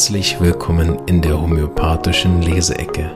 Herzlich 0.00 0.40
willkommen 0.40 0.98
in 1.08 1.20
der 1.20 1.38
homöopathischen 1.38 2.40
Leseecke. 2.40 3.10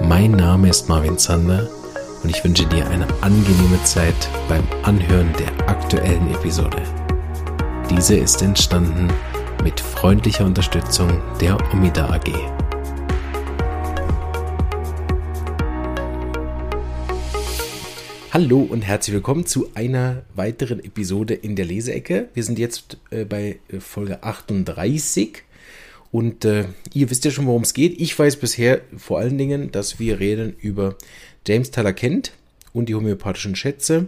Mein 0.00 0.30
Name 0.30 0.68
ist 0.68 0.88
Marvin 0.88 1.18
Zander 1.18 1.68
und 2.22 2.30
ich 2.30 2.44
wünsche 2.44 2.64
dir 2.66 2.88
eine 2.88 3.04
angenehme 3.20 3.82
Zeit 3.82 4.14
beim 4.48 4.62
Anhören 4.84 5.32
der 5.40 5.68
aktuellen 5.68 6.32
Episode. 6.32 6.80
Diese 7.90 8.14
ist 8.14 8.42
entstanden 8.42 9.08
mit 9.64 9.80
freundlicher 9.80 10.46
Unterstützung 10.46 11.20
der 11.40 11.58
Omida 11.72 12.08
AG. 12.10 12.30
Hallo 18.30 18.60
und 18.60 18.82
herzlich 18.82 19.14
willkommen 19.14 19.46
zu 19.46 19.68
einer 19.74 20.22
weiteren 20.36 20.78
Episode 20.78 21.34
in 21.34 21.56
der 21.56 21.64
Leseecke. 21.64 22.28
Wir 22.34 22.44
sind 22.44 22.60
jetzt 22.60 22.98
äh, 23.10 23.24
bei 23.24 23.58
äh, 23.68 23.80
Folge 23.80 24.22
38 24.22 25.42
und 26.12 26.44
äh, 26.44 26.66
ihr 26.94 27.10
wisst 27.10 27.24
ja 27.24 27.30
schon, 27.30 27.46
worum 27.46 27.62
es 27.62 27.74
geht. 27.74 28.00
Ich 28.00 28.16
weiß 28.16 28.36
bisher 28.36 28.82
vor 28.96 29.18
allen 29.18 29.38
Dingen, 29.38 29.72
dass 29.72 29.98
wir 29.98 30.20
reden 30.20 30.54
über 30.60 30.96
James 31.46 31.72
Tyler 31.72 31.92
Kent 31.92 32.32
und 32.72 32.88
die 32.88 32.94
homöopathischen 32.94 33.56
Schätze. 33.56 34.06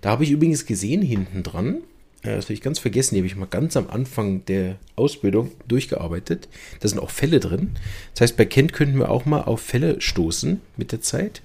Da 0.00 0.10
habe 0.10 0.24
ich 0.24 0.30
übrigens 0.30 0.66
gesehen 0.66 1.02
hinten 1.02 1.42
dran, 1.42 1.82
äh, 2.26 2.36
das 2.36 2.46
habe 2.46 2.54
ich 2.54 2.60
ganz 2.60 2.78
vergessen, 2.78 3.14
die 3.14 3.20
habe 3.20 3.26
ich 3.26 3.36
mal 3.36 3.46
ganz 3.46 3.76
am 3.76 3.88
Anfang 3.88 4.44
der 4.46 4.76
Ausbildung 4.96 5.52
durchgearbeitet. 5.68 6.48
Da 6.80 6.88
sind 6.88 6.98
auch 6.98 7.10
Fälle 7.10 7.40
drin. 7.40 7.72
Das 8.14 8.22
heißt, 8.22 8.36
bei 8.36 8.44
Kent 8.44 8.72
könnten 8.72 8.98
wir 8.98 9.10
auch 9.10 9.24
mal 9.24 9.42
auf 9.42 9.60
Fälle 9.60 10.00
stoßen 10.00 10.60
mit 10.76 10.92
der 10.92 11.00
Zeit. 11.00 11.42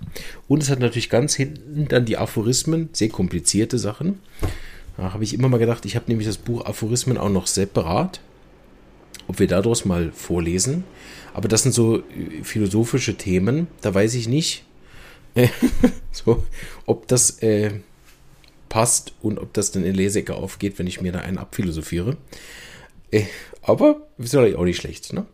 Und 0.47 0.63
es 0.63 0.69
hat 0.69 0.79
natürlich 0.79 1.09
ganz 1.09 1.35
hinten 1.35 1.87
dann 1.87 2.05
die 2.05 2.17
Aphorismen, 2.17 2.89
sehr 2.93 3.09
komplizierte 3.09 3.77
Sachen. 3.77 4.19
Da 4.97 5.13
habe 5.13 5.23
ich 5.23 5.33
immer 5.33 5.49
mal 5.49 5.57
gedacht, 5.57 5.85
ich 5.85 5.95
habe 5.95 6.05
nämlich 6.07 6.27
das 6.27 6.37
Buch 6.37 6.65
Aphorismen 6.65 7.17
auch 7.17 7.29
noch 7.29 7.47
separat. 7.47 8.19
Ob 9.31 9.39
wir 9.39 9.47
daraus 9.47 9.85
mal 9.85 10.11
vorlesen. 10.11 10.83
Aber 11.33 11.47
das 11.47 11.63
sind 11.63 11.71
so 11.71 11.99
äh, 11.99 12.43
philosophische 12.43 13.15
Themen. 13.15 13.67
Da 13.79 13.93
weiß 13.93 14.15
ich 14.15 14.27
nicht, 14.27 14.65
so, 16.11 16.43
ob 16.85 17.07
das 17.07 17.41
äh, 17.41 17.71
passt 18.67 19.13
und 19.21 19.39
ob 19.39 19.53
das 19.53 19.71
dann 19.71 19.85
in 19.85 19.95
Leseecke 19.95 20.35
aufgeht, 20.35 20.79
wenn 20.79 20.87
ich 20.87 20.99
mir 20.99 21.13
da 21.13 21.19
einen 21.19 21.37
abphilosophiere. 21.37 22.17
Äh, 23.09 23.23
aber 23.61 24.05
ist 24.17 24.33
ja 24.33 24.41
auch 24.57 24.65
nicht 24.65 24.81
schlecht. 24.81 25.13
Ne? 25.13 25.25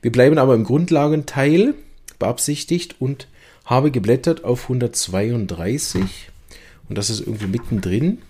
Wir 0.00 0.12
bleiben 0.12 0.38
aber 0.38 0.54
im 0.54 0.64
Grundlagenteil 0.64 1.74
beabsichtigt 2.18 2.96
und 3.00 3.28
habe 3.66 3.90
geblättert 3.90 4.44
auf 4.44 4.62
132 4.62 6.30
und 6.88 6.96
das 6.96 7.10
ist 7.10 7.20
irgendwo 7.20 7.48
mittendrin. 7.48 8.22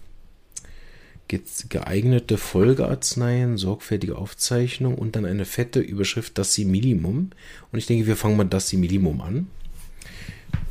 Geeignete 1.68 2.38
Folgearzneien, 2.38 3.56
sorgfältige 3.56 4.16
Aufzeichnung 4.16 4.96
und 4.96 5.16
dann 5.16 5.24
eine 5.24 5.44
fette 5.44 5.80
Überschrift, 5.80 6.38
das 6.38 6.58
Minimum. 6.58 7.30
Und 7.70 7.78
ich 7.78 7.86
denke, 7.86 8.06
wir 8.06 8.16
fangen 8.16 8.36
mal 8.36 8.44
das 8.44 8.72
Minimum 8.72 9.20
an. 9.20 9.46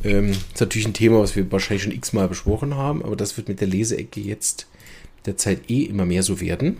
Ähm, 0.03 0.31
ist 0.31 0.59
natürlich 0.59 0.87
ein 0.87 0.93
Thema, 0.93 1.19
was 1.19 1.35
wir 1.35 1.51
wahrscheinlich 1.51 1.83
schon 1.83 1.91
x-mal 1.91 2.27
besprochen 2.27 2.75
haben, 2.75 3.03
aber 3.03 3.15
das 3.15 3.37
wird 3.37 3.47
mit 3.47 3.59
der 3.61 3.67
Leseecke 3.67 4.19
jetzt 4.19 4.67
der 5.25 5.37
Zeit 5.37 5.69
eh 5.69 5.83
immer 5.83 6.05
mehr 6.05 6.23
so 6.23 6.39
werden. 6.41 6.77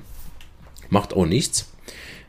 Macht 0.89 1.13
auch 1.13 1.25
nichts. 1.25 1.71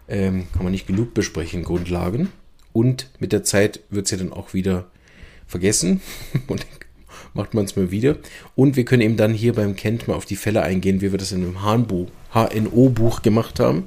Ähm, 0.09 0.47
kann 0.53 0.65
man 0.65 0.73
nicht 0.73 0.87
genug 0.87 1.15
besprechen, 1.15 1.63
Grundlagen. 1.63 2.29
Und 2.73 3.11
mit 3.19 3.33
der 3.33 3.45
Zeit 3.45 3.81
wird 3.91 4.07
es 4.07 4.11
ja 4.11 4.19
dann 4.19 4.33
auch 4.33 4.55
wieder 4.55 4.91
vergessen. 5.47 6.01
Und 6.47 6.67
macht 7.35 7.55
man 7.55 7.65
es 7.65 7.77
mal 7.77 7.91
wieder. 7.91 8.17
Und 8.55 8.77
wir 8.77 8.85
können 8.85 9.03
eben 9.03 9.17
dann 9.17 9.35
hier 9.35 9.53
beim 9.53 9.77
Kent 9.77 10.09
mal 10.09 10.15
auf 10.15 10.27
die 10.27 10.37
Fälle 10.37 10.63
eingehen, 10.63 11.01
wie 11.01 11.13
wir 11.13 11.19
das 11.19 11.33
in 11.33 11.43
einem 11.43 11.63
HNO-Buch 11.63 13.23
gemacht 13.23 13.61
haben. 13.61 13.87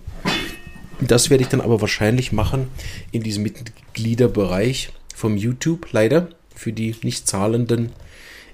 Das 1.02 1.30
werde 1.30 1.44
ich 1.44 1.50
dann 1.50 1.62
aber 1.62 1.82
wahrscheinlich 1.82 2.32
machen 2.32 2.68
in 3.12 3.22
diesem 3.22 3.44
Mitgliederbereich 3.44 4.90
vom 5.14 5.38
YouTube, 5.38 5.88
leider 5.92 6.30
für 6.56 6.72
die 6.72 6.96
nicht 7.04 7.28
zahlenden 7.28 7.92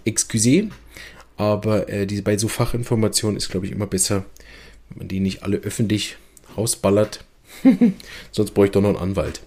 Excusé. 0.05 0.69
Aber 1.37 1.87
äh, 1.89 2.07
diese, 2.07 2.23
bei 2.23 2.37
so 2.37 2.47
Fachinformationen 2.47 3.37
ist, 3.37 3.49
glaube 3.49 3.65
ich, 3.65 3.71
immer 3.71 3.87
besser, 3.87 4.25
wenn 4.89 4.99
man 4.99 5.07
die 5.07 5.19
nicht 5.19 5.43
alle 5.43 5.57
öffentlich 5.57 6.17
rausballert. 6.57 7.23
Sonst 8.31 8.51
bräuchte 8.51 8.79
ich 8.79 8.83
doch 8.83 8.89
noch 8.89 8.99
einen 8.99 9.09
Anwalt. 9.09 9.41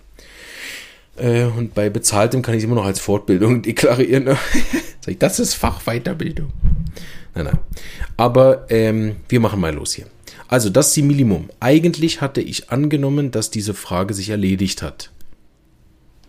Äh, 1.17 1.45
und 1.45 1.75
bei 1.75 1.91
bezahltem 1.91 2.43
kann 2.43 2.55
ich 2.55 2.59
es 2.59 2.65
immer 2.65 2.75
noch 2.75 2.85
als 2.85 3.01
Fortbildung 3.01 3.63
deklarieren. 3.63 4.25
Ne? 4.25 4.37
Sag 5.01 5.13
ich, 5.13 5.19
das 5.19 5.39
ist 5.39 5.55
Fachweiterbildung. 5.55 6.53
Nein, 7.35 7.47
nein. 7.47 7.59
Aber 8.17 8.67
ähm, 8.71 9.17
wir 9.29 9.41
machen 9.41 9.61
mal 9.61 9.75
los 9.75 9.93
hier. 9.93 10.07
Also 10.49 10.71
das 10.71 10.89
ist 10.89 10.97
die 10.97 11.03
Minimum. 11.03 11.51
Eigentlich 11.61 12.21
hatte 12.21 12.41
ich 12.41 12.71
angenommen, 12.71 13.31
dass 13.31 13.51
diese 13.51 13.75
Frage 13.75 14.15
sich 14.15 14.31
erledigt 14.31 14.83
hat. 14.83 15.11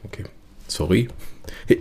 Okay, 0.03 0.24
sorry. 0.68 1.07
Er 1.68 1.78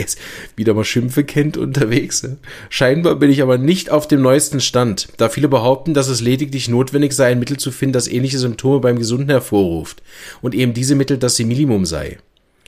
wieder 0.56 0.74
mal 0.74 0.84
Schimpfe 0.84 1.24
kennt 1.24 1.56
unterwegs. 1.56 2.22
Ne? 2.22 2.38
Scheinbar 2.70 3.16
bin 3.16 3.30
ich 3.30 3.42
aber 3.42 3.58
nicht 3.58 3.90
auf 3.90 4.08
dem 4.08 4.22
neuesten 4.22 4.60
Stand, 4.60 5.08
da 5.18 5.28
viele 5.28 5.48
behaupten, 5.48 5.94
dass 5.94 6.08
es 6.08 6.20
lediglich 6.20 6.68
notwendig 6.68 7.12
sei, 7.12 7.32
ein 7.32 7.38
Mittel 7.38 7.58
zu 7.58 7.70
finden, 7.70 7.94
das 7.94 8.08
ähnliche 8.08 8.38
Symptome 8.38 8.80
beim 8.80 8.98
Gesunden 8.98 9.28
hervorruft 9.28 10.02
und 10.42 10.54
eben 10.54 10.74
diese 10.74 10.94
Mittel 10.94 11.18
das 11.18 11.38
Minimum 11.38 11.84
sei. 11.86 12.18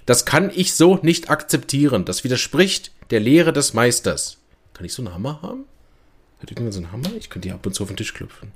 Das 0.07 0.25
kann 0.25 0.51
ich 0.55 0.75
so 0.75 0.99
nicht 1.03 1.31
akzeptieren. 1.31 2.05
Das 2.05 2.25
widerspricht 2.25 2.93
der 3.11 3.21
Lehre 3.21 3.53
des 3.53 3.75
Meisters. 3.75 4.39
Kann 4.73 4.87
ich 4.87 4.93
so 4.93 5.03
einen 5.03 5.13
Hammer 5.13 5.43
haben? 5.43 5.65
Hat 6.39 6.51
irgendjemand 6.51 6.75
so 6.75 6.81
einen 6.81 6.93
Hammer? 6.93 7.17
Ich 7.19 7.29
könnte 7.29 7.49
hier 7.49 7.55
ab 7.55 7.67
und 7.67 7.75
zu 7.75 7.83
auf 7.83 7.89
den 7.89 7.97
Tisch 7.97 8.15
klopfen. 8.15 8.53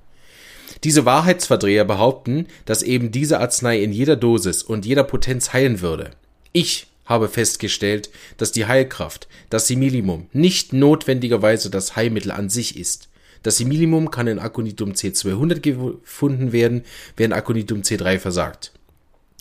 Diese 0.85 1.05
Wahrheitsverdreher 1.05 1.85
behaupten, 1.85 2.47
dass 2.65 2.83
eben 2.83 3.11
diese 3.11 3.41
Arznei 3.41 3.83
in 3.83 3.93
jeder 3.93 4.17
Dosis 4.17 4.63
und 4.63 4.87
jeder 4.87 5.03
Potenz 5.05 5.53
heilen 5.53 5.81
würde. 5.81 6.13
Ich 6.53 6.87
habe 7.05 7.29
festgestellt, 7.29 8.11
dass 8.37 8.53
die 8.53 8.67
Heilkraft, 8.67 9.27
das 9.51 9.67
Similimum, 9.67 10.29
nicht 10.33 10.73
notwendigerweise 10.73 11.69
das 11.69 11.97
Heilmittel 11.97 12.31
an 12.31 12.49
sich 12.49 12.79
ist. 12.79 13.09
Das 13.43 13.57
Similimum 13.57 14.11
kann 14.11 14.27
in 14.27 14.39
Aconitum 14.39 14.93
C200 14.93 15.61
gefunden 15.61 16.53
werden, 16.53 16.85
während 17.17 17.35
Aconitum 17.35 17.81
C3 17.81 18.19
versagt. 18.19 18.73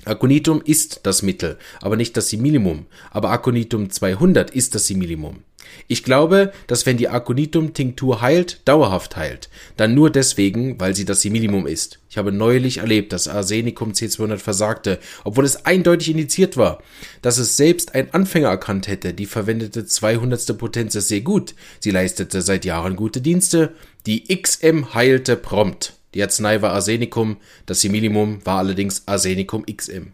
Aconitum 0.05 0.61
ist 0.63 1.01
das 1.03 1.21
Mittel, 1.21 1.57
aber 1.81 1.95
nicht 1.95 2.15
das 2.15 2.29
Similimum. 2.29 2.85
Aber 3.11 3.31
Aconitum 3.31 3.89
200 3.89 4.51
ist 4.51 4.75
das 4.75 4.87
Similimum. 4.87 5.43
Ich 5.87 6.03
glaube, 6.03 6.51
dass 6.67 6.85
wenn 6.85 6.97
die 6.97 7.09
Aconitum-Tinktur 7.09 8.21
heilt, 8.21 8.61
dauerhaft 8.65 9.17
heilt, 9.17 9.49
dann 9.77 9.93
nur 9.93 10.09
deswegen, 10.09 10.79
weil 10.79 10.95
sie 10.95 11.05
das 11.05 11.25
Minimum 11.25 11.67
ist. 11.67 11.99
Ich 12.09 12.17
habe 12.17 12.31
neulich 12.31 12.77
erlebt, 12.79 13.13
dass 13.13 13.27
Arsenicum 13.27 13.91
C200 13.91 14.37
versagte, 14.37 14.99
obwohl 15.23 15.45
es 15.45 15.65
eindeutig 15.65 16.09
indiziert 16.09 16.57
war. 16.57 16.81
Dass 17.21 17.37
es 17.37 17.57
selbst 17.57 17.95
ein 17.95 18.13
Anfänger 18.13 18.49
erkannt 18.49 18.87
hätte, 18.87 19.13
die 19.13 19.25
verwendete 19.25 19.85
200. 19.85 20.57
Potenz 20.57 20.95
ist 20.95 21.07
sehr 21.07 21.21
gut. 21.21 21.53
Sie 21.79 21.91
leistete 21.91 22.41
seit 22.41 22.65
Jahren 22.65 22.95
gute 22.95 23.21
Dienste. 23.21 23.73
Die 24.05 24.23
XM 24.35 24.93
heilte 24.93 25.35
prompt. 25.35 25.98
Die 26.13 26.23
Arznei 26.23 26.61
war 26.61 26.73
Arsenicum, 26.73 27.37
das 27.65 27.83
Minimum 27.83 28.45
war 28.45 28.59
allerdings 28.59 29.07
Arsenicum 29.07 29.65
XM. 29.65 30.13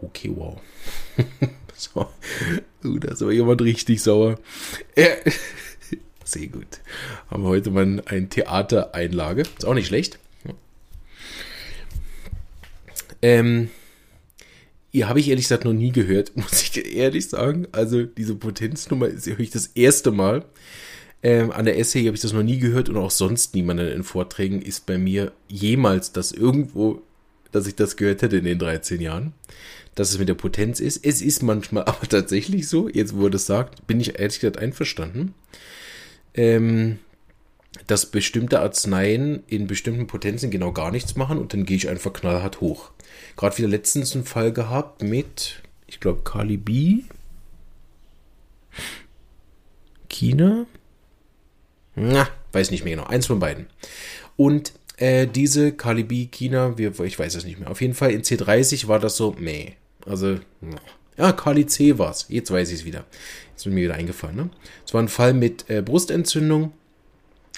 Okay, 0.00 0.32
wow. 0.34 0.60
So. 1.82 2.06
Uh, 2.84 2.98
da 2.98 3.12
ist 3.12 3.22
aber 3.22 3.32
jemand 3.32 3.60
richtig 3.60 4.02
sauer. 4.02 4.38
Äh, 4.94 5.16
sehr 6.24 6.46
gut. 6.46 6.80
Haben 7.28 7.42
wir 7.42 7.48
heute 7.48 7.70
mal 7.72 8.02
ein 8.06 8.30
Theatereinlage. 8.30 9.42
Ist 9.42 9.64
auch 9.64 9.74
nicht 9.74 9.88
schlecht. 9.88 10.20
Ähm, 13.20 13.70
ihr 14.90 15.08
habe 15.08 15.20
ich 15.20 15.28
ehrlich 15.28 15.44
gesagt 15.44 15.64
noch 15.64 15.72
nie 15.72 15.92
gehört, 15.92 16.36
muss 16.36 16.62
ich 16.62 16.94
ehrlich 16.94 17.28
sagen. 17.28 17.66
Also 17.72 18.04
diese 18.04 18.34
Potenznummer 18.34 19.08
ist 19.08 19.26
höre 19.26 19.40
ich 19.40 19.50
das 19.50 19.68
erste 19.68 20.10
Mal. 20.10 20.44
Ähm, 21.22 21.52
an 21.52 21.64
der 21.64 21.78
Essay 21.78 22.04
habe 22.04 22.16
ich 22.16 22.22
das 22.22 22.32
noch 22.32 22.42
nie 22.42 22.58
gehört 22.58 22.88
und 22.88 22.96
auch 22.96 23.10
sonst 23.10 23.54
niemanden 23.54 23.88
in 23.88 24.02
Vorträgen 24.02 24.60
ist 24.60 24.86
bei 24.86 24.98
mir 24.98 25.32
jemals 25.48 26.12
das 26.12 26.32
irgendwo, 26.32 27.02
dass 27.52 27.66
ich 27.66 27.76
das 27.76 27.96
gehört 27.96 28.22
hätte 28.22 28.38
in 28.38 28.44
den 28.44 28.58
13 28.58 29.00
Jahren 29.00 29.32
dass 29.94 30.10
es 30.10 30.18
mit 30.18 30.28
der 30.28 30.34
Potenz 30.34 30.80
ist. 30.80 31.04
Es 31.04 31.22
ist 31.22 31.42
manchmal 31.42 31.84
aber 31.86 32.06
tatsächlich 32.08 32.68
so, 32.68 32.88
jetzt 32.88 33.16
wo 33.16 33.24
er 33.24 33.30
das 33.30 33.46
sagt, 33.46 33.86
bin 33.86 34.00
ich 34.00 34.18
ehrlich 34.18 34.40
gesagt 34.40 34.58
einverstanden, 34.58 35.34
ähm, 36.34 36.98
dass 37.86 38.06
bestimmte 38.06 38.60
Arzneien 38.60 39.42
in 39.46 39.66
bestimmten 39.66 40.06
Potenzen 40.06 40.50
genau 40.50 40.72
gar 40.72 40.90
nichts 40.90 41.16
machen 41.16 41.38
und 41.38 41.52
dann 41.52 41.64
gehe 41.64 41.76
ich 41.76 41.88
einfach 41.88 42.12
knallhart 42.12 42.60
hoch. 42.60 42.90
Gerade 43.36 43.58
wieder 43.58 43.68
letztens 43.68 44.14
einen 44.14 44.24
Fall 44.24 44.52
gehabt 44.52 45.02
mit, 45.02 45.62
ich 45.86 46.00
glaube, 46.00 46.22
Kali 46.22 46.56
B. 46.56 47.00
China? 50.08 50.66
Na, 51.94 52.28
weiß 52.52 52.70
nicht 52.70 52.84
mehr 52.84 52.96
genau. 52.96 53.08
Eins 53.08 53.26
von 53.26 53.38
beiden. 53.38 53.66
Und 54.36 54.72
äh, 54.96 55.26
diese 55.26 55.72
Kalibi 55.72 56.28
China, 56.30 56.78
wir, 56.78 56.98
ich 57.00 57.18
weiß 57.18 57.34
es 57.34 57.44
nicht 57.44 57.58
mehr. 57.58 57.70
Auf 57.70 57.80
jeden 57.80 57.94
Fall 57.94 58.12
in 58.12 58.22
C30 58.22 58.88
war 58.88 58.98
das 58.98 59.16
so, 59.16 59.34
meh. 59.38 59.72
Also, 60.06 60.38
ja, 61.16 61.32
Kali 61.32 61.66
C 61.66 61.98
war 61.98 62.10
es. 62.10 62.26
Jetzt 62.28 62.50
weiß 62.50 62.70
ich 62.70 62.80
es 62.80 62.84
wieder. 62.84 63.04
Jetzt 63.50 63.66
ist 63.66 63.72
mir 63.72 63.82
wieder 63.82 63.94
eingefallen. 63.94 64.36
Ne? 64.36 64.50
Es 64.86 64.94
war 64.94 65.02
ein 65.02 65.08
Fall 65.08 65.34
mit 65.34 65.68
äh, 65.68 65.82
Brustentzündung. 65.82 66.72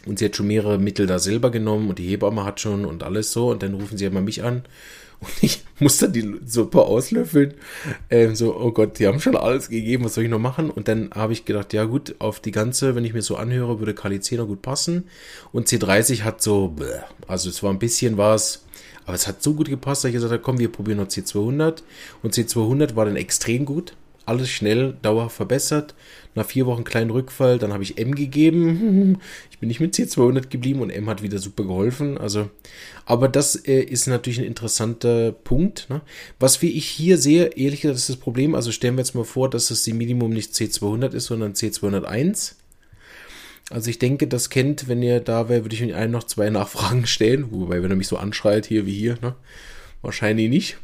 Und 0.06 0.18
sie 0.18 0.26
hat 0.26 0.36
schon 0.36 0.48
mehrere 0.48 0.78
Mittel 0.78 1.06
da 1.06 1.18
selber 1.18 1.50
genommen 1.50 1.88
und 1.88 1.98
die 1.98 2.06
Hebamme 2.06 2.44
hat 2.44 2.60
schon 2.60 2.84
und 2.84 3.02
alles 3.02 3.32
so. 3.32 3.50
Und 3.50 3.62
dann 3.62 3.74
rufen 3.74 3.96
sie 3.96 4.04
immer 4.04 4.20
mich 4.20 4.42
an 4.42 4.64
Und 5.24 5.42
ich 5.42 5.64
musste 5.78 6.08
die 6.08 6.40
Suppe 6.46 6.82
auslöffeln. 6.82 7.54
Ähm, 8.10 8.34
so, 8.34 8.56
oh 8.56 8.72
Gott, 8.72 8.98
die 8.98 9.06
haben 9.06 9.20
schon 9.20 9.36
alles 9.36 9.68
gegeben, 9.68 10.04
was 10.04 10.14
soll 10.14 10.24
ich 10.24 10.30
noch 10.30 10.38
machen? 10.38 10.70
Und 10.70 10.88
dann 10.88 11.10
habe 11.14 11.32
ich 11.32 11.44
gedacht, 11.44 11.72
ja 11.72 11.84
gut, 11.84 12.14
auf 12.18 12.40
die 12.40 12.50
ganze, 12.50 12.94
wenn 12.94 13.04
ich 13.04 13.14
mir 13.14 13.22
so 13.22 13.36
anhöre, 13.36 13.78
würde 13.78 13.94
Kali 13.94 14.20
10 14.20 14.38
noch 14.38 14.46
gut 14.46 14.62
passen. 14.62 15.04
Und 15.52 15.68
C30 15.68 16.22
hat 16.22 16.42
so, 16.42 16.74
also 17.26 17.48
es 17.48 17.62
war 17.62 17.70
ein 17.70 17.78
bisschen 17.78 18.18
was, 18.18 18.64
aber 19.06 19.14
es 19.14 19.26
hat 19.26 19.42
so 19.42 19.54
gut 19.54 19.68
gepasst, 19.68 20.04
dass 20.04 20.10
ich 20.10 20.14
gesagt 20.14 20.32
habe, 20.32 20.42
komm, 20.42 20.58
wir 20.58 20.70
probieren 20.70 20.98
noch 20.98 21.08
C200. 21.08 21.82
Und 22.22 22.34
C200 22.34 22.96
war 22.96 23.04
dann 23.04 23.16
extrem 23.16 23.64
gut 23.64 23.94
alles 24.26 24.50
schnell, 24.50 24.96
dauerhaft 25.02 25.36
verbessert. 25.36 25.94
Nach 26.34 26.46
vier 26.46 26.66
Wochen 26.66 26.84
kleinen 26.84 27.10
Rückfall, 27.10 27.58
dann 27.58 27.72
habe 27.72 27.82
ich 27.82 27.98
M 27.98 28.14
gegeben. 28.14 29.18
Ich 29.50 29.60
bin 29.60 29.68
nicht 29.68 29.80
mit 29.80 29.94
C200 29.94 30.48
geblieben 30.48 30.80
und 30.80 30.90
M 30.90 31.08
hat 31.08 31.22
wieder 31.22 31.38
super 31.38 31.62
geholfen. 31.62 32.18
Also, 32.18 32.50
aber 33.06 33.28
das 33.28 33.54
äh, 33.54 33.80
ist 33.80 34.06
natürlich 34.08 34.40
ein 34.40 34.44
interessanter 34.44 35.32
Punkt. 35.32 35.86
Ne? 35.88 36.02
Was 36.38 36.60
wie 36.60 36.70
ich 36.70 36.86
hier 36.86 37.16
sehe, 37.16 37.46
ehrlich 37.56 37.80
gesagt, 37.80 37.96
ist 37.96 38.10
das 38.10 38.16
Problem. 38.16 38.54
Also 38.54 38.72
stellen 38.72 38.96
wir 38.96 39.02
jetzt 39.02 39.14
mal 39.14 39.24
vor, 39.24 39.48
dass 39.48 39.68
das 39.68 39.86
Minimum 39.86 40.32
nicht 40.32 40.52
C200 40.52 41.14
ist, 41.14 41.26
sondern 41.26 41.54
C201. 41.54 42.56
Also 43.70 43.88
ich 43.88 43.98
denke, 43.98 44.26
das 44.26 44.50
kennt, 44.50 44.88
wenn 44.88 45.02
ihr 45.02 45.20
da 45.20 45.48
wäre, 45.48 45.64
würde 45.64 45.74
ich 45.74 45.80
Ihnen 45.80 45.94
einen 45.94 46.12
noch 46.12 46.24
zwei 46.24 46.50
Nachfragen 46.50 47.06
stellen. 47.06 47.50
Wobei, 47.50 47.82
wenn 47.82 47.90
er 47.90 47.96
mich 47.96 48.08
so 48.08 48.18
anschreit 48.18 48.66
hier 48.66 48.86
wie 48.86 48.92
hier, 48.94 49.18
ne? 49.22 49.34
wahrscheinlich 50.02 50.50
nicht. 50.50 50.76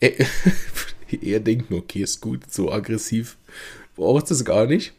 Äh, 0.00 0.24
eher 1.16 1.40
denken, 1.40 1.74
okay, 1.74 2.02
ist 2.02 2.20
gut, 2.20 2.52
so 2.52 2.70
aggressiv 2.70 3.36
braucht 3.96 4.30
es 4.30 4.44
gar 4.44 4.66
nicht. 4.66 4.92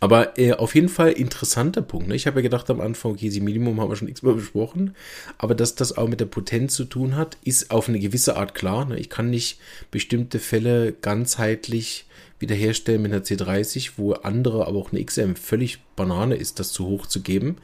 Aber 0.00 0.36
äh, 0.36 0.54
auf 0.54 0.74
jeden 0.74 0.88
Fall 0.88 1.12
interessanter 1.12 1.80
Punkt. 1.80 2.08
Ne? 2.08 2.16
Ich 2.16 2.26
habe 2.26 2.40
ja 2.40 2.42
gedacht 2.42 2.68
am 2.70 2.80
Anfang, 2.80 3.12
okay, 3.12 3.28
die 3.28 3.40
Minimum 3.40 3.80
haben 3.80 3.88
wir 3.88 3.94
schon 3.94 4.08
x-mal 4.08 4.34
besprochen, 4.34 4.96
aber 5.38 5.54
dass 5.54 5.76
das 5.76 5.96
auch 5.96 6.08
mit 6.08 6.18
der 6.18 6.26
Potenz 6.26 6.74
zu 6.74 6.84
tun 6.84 7.14
hat, 7.14 7.38
ist 7.44 7.70
auf 7.70 7.88
eine 7.88 8.00
gewisse 8.00 8.36
Art 8.36 8.56
klar. 8.56 8.84
Ne? 8.84 8.98
Ich 8.98 9.10
kann 9.10 9.30
nicht 9.30 9.60
bestimmte 9.92 10.40
Fälle 10.40 10.92
ganzheitlich 10.92 12.06
wiederherstellen 12.40 13.00
mit 13.00 13.12
einer 13.12 13.22
C30, 13.22 13.92
wo 13.96 14.14
andere, 14.14 14.66
aber 14.66 14.76
auch 14.76 14.90
eine 14.90 15.04
XM 15.04 15.36
völlig 15.36 15.78
Banane 15.94 16.34
ist, 16.34 16.58
das 16.58 16.72
zu 16.72 16.86
hoch 16.86 17.06
zu 17.06 17.20
geben. 17.20 17.58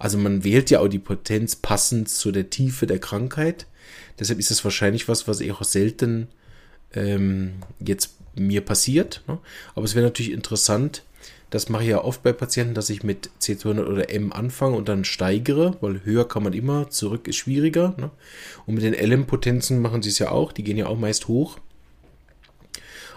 Also 0.00 0.18
man 0.18 0.42
wählt 0.42 0.70
ja 0.70 0.80
auch 0.80 0.88
die 0.88 0.98
Potenz 0.98 1.54
passend 1.54 2.08
zu 2.08 2.32
der 2.32 2.50
Tiefe 2.50 2.88
der 2.88 2.98
Krankheit. 2.98 3.66
Deshalb 4.18 4.40
ist 4.40 4.50
es 4.50 4.64
wahrscheinlich 4.64 5.06
was, 5.06 5.28
was 5.28 5.38
ich 5.38 5.52
auch 5.52 5.62
selten 5.62 6.26
ähm, 6.94 7.54
jetzt 7.80 8.16
mir 8.36 8.60
passiert. 8.60 9.22
Ne? 9.28 9.38
Aber 9.74 9.84
es 9.84 9.94
wäre 9.94 10.04
natürlich 10.04 10.32
interessant, 10.32 11.02
das 11.50 11.68
mache 11.68 11.84
ich 11.84 11.90
ja 11.90 12.02
oft 12.02 12.22
bei 12.22 12.32
Patienten, 12.32 12.74
dass 12.74 12.90
ich 12.90 13.04
mit 13.04 13.30
C200 13.40 13.86
oder 13.86 14.10
M 14.10 14.32
anfange 14.32 14.76
und 14.76 14.88
dann 14.88 15.04
steigere, 15.04 15.76
weil 15.80 16.04
höher 16.04 16.26
kann 16.26 16.42
man 16.42 16.52
immer, 16.52 16.90
zurück 16.90 17.28
ist 17.28 17.36
schwieriger. 17.36 17.94
Ne? 17.96 18.10
Und 18.66 18.74
mit 18.74 18.82
den 18.82 18.94
LM-Potenzen 18.94 19.80
machen 19.80 20.02
sie 20.02 20.08
es 20.08 20.18
ja 20.18 20.30
auch, 20.30 20.52
die 20.52 20.64
gehen 20.64 20.76
ja 20.76 20.86
auch 20.86 20.98
meist 20.98 21.28
hoch. 21.28 21.58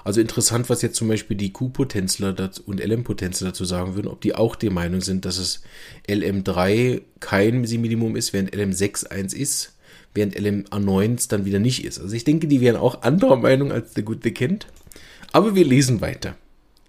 Also 0.03 0.21
interessant, 0.21 0.69
was 0.69 0.83
jetzt 0.83 0.95
zum 0.95 1.09
Beispiel 1.09 1.35
die 1.35 1.51
Q-Potenzler 1.51 2.51
und 2.65 2.80
LM-Potenzler 2.80 3.47
dazu 3.50 3.65
sagen 3.65 3.95
würden, 3.95 4.07
ob 4.07 4.21
die 4.21 4.35
auch 4.35 4.56
der 4.56 4.71
Meinung 4.71 5.01
sind, 5.01 5.25
dass 5.25 5.38
es 5.38 5.63
LM3 6.07 7.01
kein 7.19 7.62
Minimum 7.62 8.15
ist, 8.15 8.31
während 8.31 8.56
LM6 8.56 9.07
eins 9.07 9.33
ist 9.33 9.76
während 10.18 10.38
LMA9 10.38 11.30
dann 11.30 11.46
wieder 11.46 11.60
nicht 11.60 11.86
ist. 11.86 12.00
Also 12.00 12.14
ich 12.14 12.25
denke, 12.25 12.48
die 12.48 12.60
wären 12.60 12.75
auch 12.75 13.04
anderer 13.04 13.38
Meinung 13.38 13.72
als 13.72 13.94
der 13.94 14.04
gute 14.04 14.31
Kind. 14.31 14.68
Aber 15.31 15.56
wir 15.56 15.64
lesen 15.64 16.02
weiter. 16.02 16.36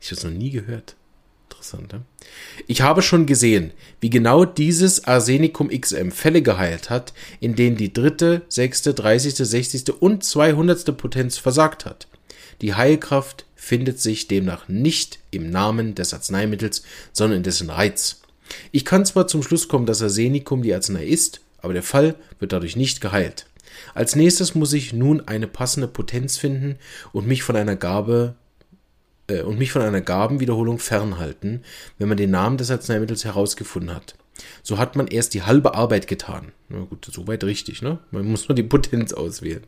Ich 0.01 0.09
habe 0.09 0.17
es 0.17 0.25
noch 0.25 0.33
nie 0.33 0.51
gehört. 0.51 0.97
Interessant, 1.49 1.93
ne? 1.93 2.03
Ich 2.67 2.83
habe 2.83 3.03
schon 3.03 3.27
gesehen, 3.27 3.73
wie 4.01 4.11
genau 4.11 4.45
dieses 4.45 5.05
Arsenicum 5.05 5.69
XM 5.69 6.11
Fälle 6.11 6.43
geheilt 6.43 6.91
hat, 6.91 7.13
in 7.41 7.55
denen 7.55 7.77
die 7.77 7.93
dritte, 7.93 8.43
sechste, 8.49 8.95
dreißigste, 8.95 9.45
sechzigste 9.45 9.93
und 9.93 10.25
zweihundertste 10.25 10.93
Potenz 10.93 11.39
versagt 11.39 11.85
hat. 11.85 12.09
Die 12.61 12.75
Heilkraft 12.75 13.45
findet 13.55 14.01
sich 14.01 14.29
demnach 14.29 14.69
nicht 14.69 15.19
im 15.31 15.51
Namen 15.51 15.95
des 15.95 16.15
Arzneimittels, 16.15 16.83
sondern 17.13 17.39
in 17.39 17.43
dessen 17.43 17.71
Reiz. 17.71 18.23
Ich 18.73 18.85
kann 18.85 19.05
zwar 19.05 19.27
zum 19.27 19.43
Schluss 19.43 19.69
kommen, 19.69 19.87
dass 19.87 20.03
Arsenicum 20.03 20.63
die 20.63 20.75
Arznei 20.75 21.07
ist, 21.07 21.41
aber 21.59 21.73
der 21.73 21.83
Fall 21.83 22.15
wird 22.39 22.53
dadurch 22.53 22.77
nicht 22.77 23.01
geheilt. 23.01 23.47
Als 23.95 24.17
nächstes 24.17 24.55
muss 24.55 24.73
ich 24.73 24.93
nun 24.93 25.27
eine 25.27 25.47
passende 25.47 25.89
Potenz 25.89 26.37
finden 26.37 26.77
und 27.13 27.27
mich 27.27 27.43
von 27.43 27.57
einer 27.57 27.77
Gabe 27.77 28.35
äh, 29.29 29.43
und 29.43 29.59
mich 29.59 29.73
von 29.73 29.83
einer 29.83 30.01
Gabenwiederholung 30.01 30.79
fernhalten, 30.79 31.63
wenn 31.99 32.09
man 32.09 32.17
den 32.17 32.31
Namen 32.31 32.59
des 32.59 32.71
Arzneimittels 32.71 33.25
herausgefunden 33.25 33.95
hat. 33.95 34.15
So 34.63 34.79
hat 34.79 34.97
man 34.97 35.09
erst 35.09 35.35
die 35.35 35.43
halbe 35.43 35.75
Arbeit 35.75 36.07
getan. 36.07 36.53
Na 36.69 36.81
gut, 36.81 37.09
soweit 37.11 37.45
richtig, 37.45 37.83
ne? 37.83 37.99
Man 38.11 38.27
muss 38.27 38.49
nur 38.49 38.55
die 38.55 38.63
Potenz 38.63 39.13
auswählen. 39.13 39.65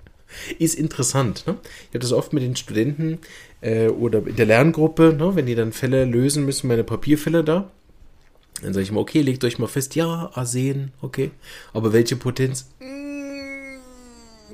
Ist 0.59 0.77
interessant, 0.77 1.45
ne? 1.47 1.57
Ich 1.65 1.89
habe 1.89 1.99
das 1.99 2.13
oft 2.13 2.33
mit 2.33 2.43
den 2.43 2.55
Studenten 2.55 3.19
äh, 3.61 3.89
oder 3.89 4.25
in 4.27 4.37
der 4.37 4.47
Lerngruppe, 4.47 5.13
ne? 5.13 5.35
wenn 5.35 5.47
die 5.47 5.57
dann 5.57 5.73
Fälle 5.73 6.05
lösen 6.05 6.45
müssen, 6.45 6.69
meine 6.69 6.85
Papierfälle 6.85 7.43
da. 7.43 7.71
Dann 8.63 8.75
sage 8.75 8.83
ich 8.83 8.93
mal, 8.93 9.01
okay, 9.01 9.23
legt 9.23 9.45
euch 9.45 9.59
mal 9.59 9.67
fest, 9.67 9.95
ja, 9.95 10.31
Arsen, 10.35 10.93
okay. 11.01 11.31
Aber 11.73 11.93
welche 11.93 12.17
Potenz? 12.17 12.71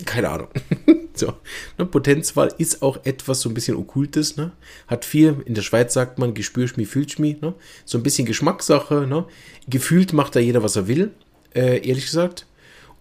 Keine 0.04 0.28
Ahnung. 0.28 0.48
so. 1.14 1.32
Ne, 1.78 1.86
Potenzwahl 1.86 2.52
ist 2.58 2.82
auch 2.82 3.04
etwas 3.04 3.40
so 3.40 3.48
ein 3.48 3.54
bisschen 3.54 3.76
Okkultes, 3.76 4.36
ne? 4.36 4.52
Hat 4.86 5.04
viel, 5.04 5.42
in 5.46 5.54
der 5.54 5.62
Schweiz 5.62 5.94
sagt 5.94 6.18
man, 6.18 6.34
fühlst 6.34 7.18
mich, 7.18 7.40
ne? 7.40 7.54
So 7.84 7.98
ein 7.98 8.02
bisschen 8.02 8.26
Geschmackssache, 8.26 9.06
ne? 9.06 9.24
Gefühlt 9.68 10.12
macht 10.12 10.36
da 10.36 10.40
jeder, 10.40 10.62
was 10.62 10.76
er 10.76 10.86
will, 10.86 11.12
äh, 11.54 11.86
ehrlich 11.86 12.04
gesagt 12.04 12.46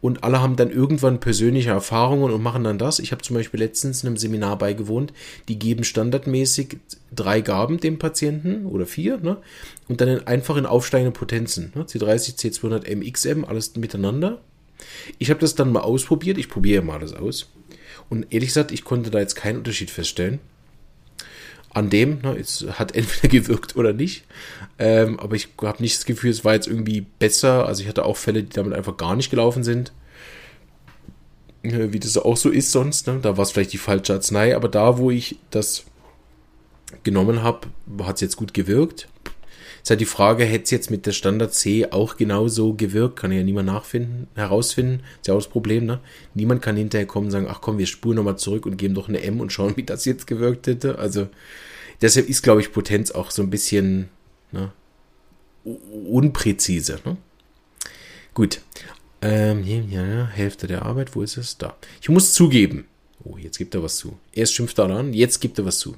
und 0.01 0.23
alle 0.23 0.41
haben 0.41 0.55
dann 0.55 0.69
irgendwann 0.69 1.19
persönliche 1.19 1.71
Erfahrungen 1.71 2.31
und 2.31 2.43
machen 2.43 2.63
dann 2.63 2.77
das. 2.77 2.99
Ich 2.99 3.11
habe 3.11 3.21
zum 3.21 3.35
Beispiel 3.35 3.59
letztens 3.59 4.05
einem 4.05 4.17
Seminar 4.17 4.57
beigewohnt, 4.57 5.13
die 5.47 5.57
geben 5.57 5.83
standardmäßig 5.83 6.77
drei 7.13 7.41
Gaben 7.41 7.79
dem 7.79 7.97
Patienten 7.97 8.65
oder 8.65 8.85
vier, 8.85 9.17
ne? 9.17 9.37
Und 9.87 10.01
dann 10.01 10.27
einfach 10.27 10.57
in 10.57 10.65
aufsteigenden 10.65 11.13
Potenzen, 11.13 11.71
ne? 11.75 11.83
C30, 11.83 12.37
C200, 12.37 12.95
MXM, 12.95 13.45
alles 13.45 13.75
miteinander. 13.75 14.41
Ich 15.17 15.29
habe 15.29 15.39
das 15.39 15.55
dann 15.55 15.71
mal 15.71 15.81
ausprobiert, 15.81 16.37
ich 16.37 16.49
probiere 16.49 16.83
mal 16.83 16.99
das 16.99 17.13
aus. 17.13 17.49
Und 18.09 18.27
ehrlich 18.31 18.49
gesagt, 18.49 18.71
ich 18.71 18.83
konnte 18.83 19.09
da 19.09 19.19
jetzt 19.19 19.35
keinen 19.35 19.59
Unterschied 19.59 19.89
feststellen 19.89 20.39
an 21.75 21.89
dem. 21.89 22.21
Ne, 22.21 22.37
es 22.39 22.65
hat 22.73 22.95
entweder 22.95 23.27
gewirkt 23.39 23.75
oder 23.75 23.93
nicht. 23.93 24.23
Ähm, 24.79 25.19
aber 25.19 25.35
ich 25.35 25.49
habe 25.61 25.81
nicht 25.81 25.97
das 25.97 26.05
Gefühl, 26.05 26.31
es 26.31 26.43
war 26.43 26.53
jetzt 26.53 26.67
irgendwie 26.67 27.05
besser. 27.19 27.67
Also 27.67 27.83
ich 27.83 27.87
hatte 27.87 28.05
auch 28.05 28.17
Fälle, 28.17 28.43
die 28.43 28.53
damit 28.53 28.73
einfach 28.73 28.97
gar 28.97 29.15
nicht 29.15 29.29
gelaufen 29.29 29.63
sind. 29.63 29.93
Äh, 31.63 31.91
wie 31.91 31.99
das 31.99 32.17
auch 32.17 32.37
so 32.37 32.49
ist 32.49 32.71
sonst. 32.71 33.07
Ne? 33.07 33.19
Da 33.21 33.37
war 33.37 33.43
es 33.43 33.51
vielleicht 33.51 33.73
die 33.73 33.77
falsche 33.77 34.13
Arznei. 34.13 34.55
Aber 34.55 34.69
da, 34.69 34.97
wo 34.97 35.11
ich 35.11 35.37
das 35.51 35.85
genommen 37.03 37.43
habe, 37.43 37.67
hat 38.03 38.15
es 38.15 38.21
jetzt 38.21 38.37
gut 38.37 38.53
gewirkt. 38.53 39.07
Ist 39.85 39.91
halt 39.91 40.01
die 40.01 40.05
Frage, 40.05 40.45
hätte 40.45 40.63
es 40.63 40.71
jetzt 40.71 40.89
mit 40.89 41.05
der 41.05 41.11
Standard 41.11 41.53
C 41.53 41.91
auch 41.91 42.17
genauso 42.17 42.73
gewirkt? 42.73 43.17
Kann 43.17 43.31
ja 43.31 43.43
niemand 43.43 43.67
nachfinden, 43.67 44.25
herausfinden. 44.33 45.03
Ist 45.21 45.27
ja 45.27 45.35
auch 45.35 45.37
das 45.37 45.47
Problem, 45.47 45.85
ne? 45.85 45.99
Niemand 46.33 46.63
kann 46.63 46.75
hinterher 46.75 47.05
kommen 47.05 47.27
und 47.27 47.31
sagen, 47.31 47.45
ach 47.47 47.61
komm, 47.61 47.77
wir 47.77 47.85
spulen 47.85 48.15
nochmal 48.15 48.35
zurück 48.35 48.65
und 48.65 48.77
geben 48.77 48.95
doch 48.95 49.09
eine 49.09 49.21
M 49.21 49.39
und 49.39 49.51
schauen, 49.51 49.77
wie 49.77 49.83
das 49.83 50.05
jetzt 50.05 50.25
gewirkt 50.25 50.65
hätte. 50.65 50.97
Also, 50.97 51.27
deshalb 52.01 52.29
ist, 52.29 52.43
glaube 52.43 52.61
ich, 52.61 52.71
Potenz 52.71 53.11
auch 53.11 53.31
so 53.31 53.41
ein 53.41 53.49
bisschen 53.49 54.09
ne, 54.51 54.71
unpräzise. 55.63 56.99
Ne? 57.05 57.17
Gut. 58.33 58.61
Ähm, 59.21 59.63
hier, 59.63 59.83
ja, 59.83 60.27
Hälfte 60.27 60.67
der 60.67 60.83
Arbeit, 60.83 61.15
wo 61.15 61.21
ist 61.21 61.37
es? 61.37 61.57
Da. 61.57 61.75
Ich 62.01 62.09
muss 62.09 62.33
zugeben. 62.33 62.85
Oh, 63.23 63.37
jetzt 63.37 63.57
gibt 63.57 63.73
er 63.73 63.81
was 63.81 63.97
zu. 63.97 64.19
Erst 64.33 64.53
schimpft 64.53 64.77
er 64.77 64.89
an, 64.89 65.13
jetzt 65.13 65.39
gibt 65.39 65.57
er 65.57 65.65
was 65.65 65.79
zu 65.79 65.95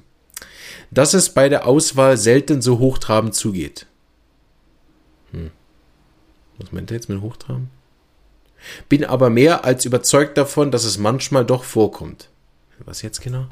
dass 0.90 1.14
es 1.14 1.30
bei 1.30 1.48
der 1.48 1.66
Auswahl 1.66 2.16
selten 2.16 2.62
so 2.62 2.78
hochtrabend 2.78 3.34
zugeht. 3.34 3.86
Hm. 5.32 5.50
Was 6.58 6.72
meint 6.72 6.90
er 6.90 6.96
jetzt 6.96 7.08
mit 7.08 7.20
hochtrabend? 7.20 7.68
Bin 8.88 9.04
aber 9.04 9.30
mehr 9.30 9.64
als 9.64 9.84
überzeugt 9.84 10.36
davon, 10.36 10.70
dass 10.70 10.84
es 10.84 10.98
manchmal 10.98 11.44
doch 11.44 11.64
vorkommt. 11.64 12.28
Was 12.84 13.02
jetzt 13.02 13.20
genau? 13.20 13.46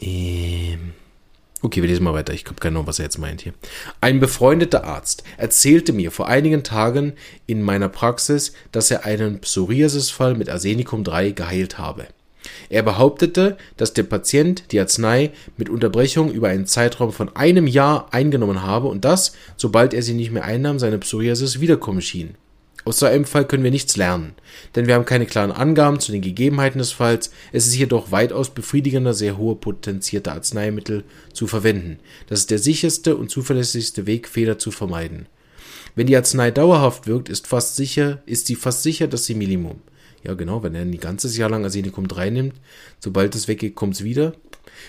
Ähm. 0.00 0.92
Okay, 1.62 1.80
wir 1.80 1.88
lesen 1.88 2.04
mal 2.04 2.12
weiter. 2.12 2.34
Ich 2.34 2.44
habe 2.44 2.56
keine 2.56 2.76
Ahnung, 2.76 2.86
was 2.86 2.98
er 2.98 3.06
jetzt 3.06 3.16
meint 3.16 3.40
hier. 3.40 3.54
Ein 4.02 4.20
befreundeter 4.20 4.84
Arzt 4.84 5.24
erzählte 5.38 5.94
mir 5.94 6.10
vor 6.10 6.28
einigen 6.28 6.62
Tagen 6.62 7.14
in 7.46 7.62
meiner 7.62 7.88
Praxis, 7.88 8.52
dass 8.70 8.90
er 8.90 9.06
einen 9.06 9.40
Psoriasisfall 9.40 10.34
mit 10.34 10.50
Arsenicum 10.50 11.04
3 11.04 11.30
geheilt 11.30 11.78
habe. 11.78 12.06
Er 12.68 12.82
behauptete, 12.82 13.56
dass 13.78 13.94
der 13.94 14.02
Patient 14.02 14.72
die 14.72 14.80
Arznei 14.80 15.30
mit 15.56 15.70
Unterbrechung 15.70 16.30
über 16.30 16.48
einen 16.48 16.66
Zeitraum 16.66 17.12
von 17.12 17.34
einem 17.34 17.66
Jahr 17.66 18.08
eingenommen 18.12 18.62
habe 18.62 18.88
und 18.88 19.06
dass, 19.06 19.34
sobald 19.56 19.94
er 19.94 20.02
sie 20.02 20.12
nicht 20.12 20.32
mehr 20.32 20.44
einnahm, 20.44 20.78
seine 20.78 20.98
Psoriasis 20.98 21.60
wiederkommen 21.60 22.02
schien. 22.02 22.34
Aus 22.86 22.98
so 22.98 23.06
einem 23.06 23.24
Fall 23.24 23.46
können 23.46 23.64
wir 23.64 23.70
nichts 23.70 23.96
lernen, 23.96 24.34
denn 24.74 24.86
wir 24.86 24.94
haben 24.94 25.06
keine 25.06 25.24
klaren 25.24 25.52
Angaben 25.52 26.00
zu 26.00 26.12
den 26.12 26.20
Gegebenheiten 26.20 26.78
des 26.78 26.92
Falls. 26.92 27.30
Es 27.50 27.66
ist 27.66 27.76
jedoch 27.76 28.10
weitaus 28.10 28.50
befriedigender, 28.50 29.14
sehr 29.14 29.38
hohe 29.38 29.56
potenzierte 29.56 30.32
Arzneimittel 30.32 31.04
zu 31.32 31.46
verwenden. 31.46 31.98
Das 32.26 32.40
ist 32.40 32.50
der 32.50 32.58
sicherste 32.58 33.16
und 33.16 33.30
zuverlässigste 33.30 34.06
Weg, 34.06 34.28
Fehler 34.28 34.58
zu 34.58 34.70
vermeiden. 34.70 35.26
Wenn 35.94 36.06
die 36.06 36.16
Arznei 36.16 36.50
dauerhaft 36.50 37.06
wirkt, 37.06 37.30
ist 37.30 37.46
fast 37.46 37.76
sicher, 37.76 38.22
ist 38.26 38.46
sie 38.46 38.56
fast 38.56 38.82
sicher 38.82 39.08
das 39.08 39.24
Simillimum. 39.26 39.80
Ja, 40.22 40.34
genau, 40.34 40.62
wenn 40.62 40.74
er 40.74 40.82
ein 40.82 40.98
ganzes 40.98 41.36
Jahr 41.36 41.50
lang 41.50 41.64
Arsenicum 41.64 42.08
3 42.08 42.30
nimmt, 42.30 42.54
sobald 42.98 43.34
es 43.34 43.48
weggeht, 43.48 43.74
kommt 43.74 43.94
es 43.94 44.04
wieder. 44.04 44.34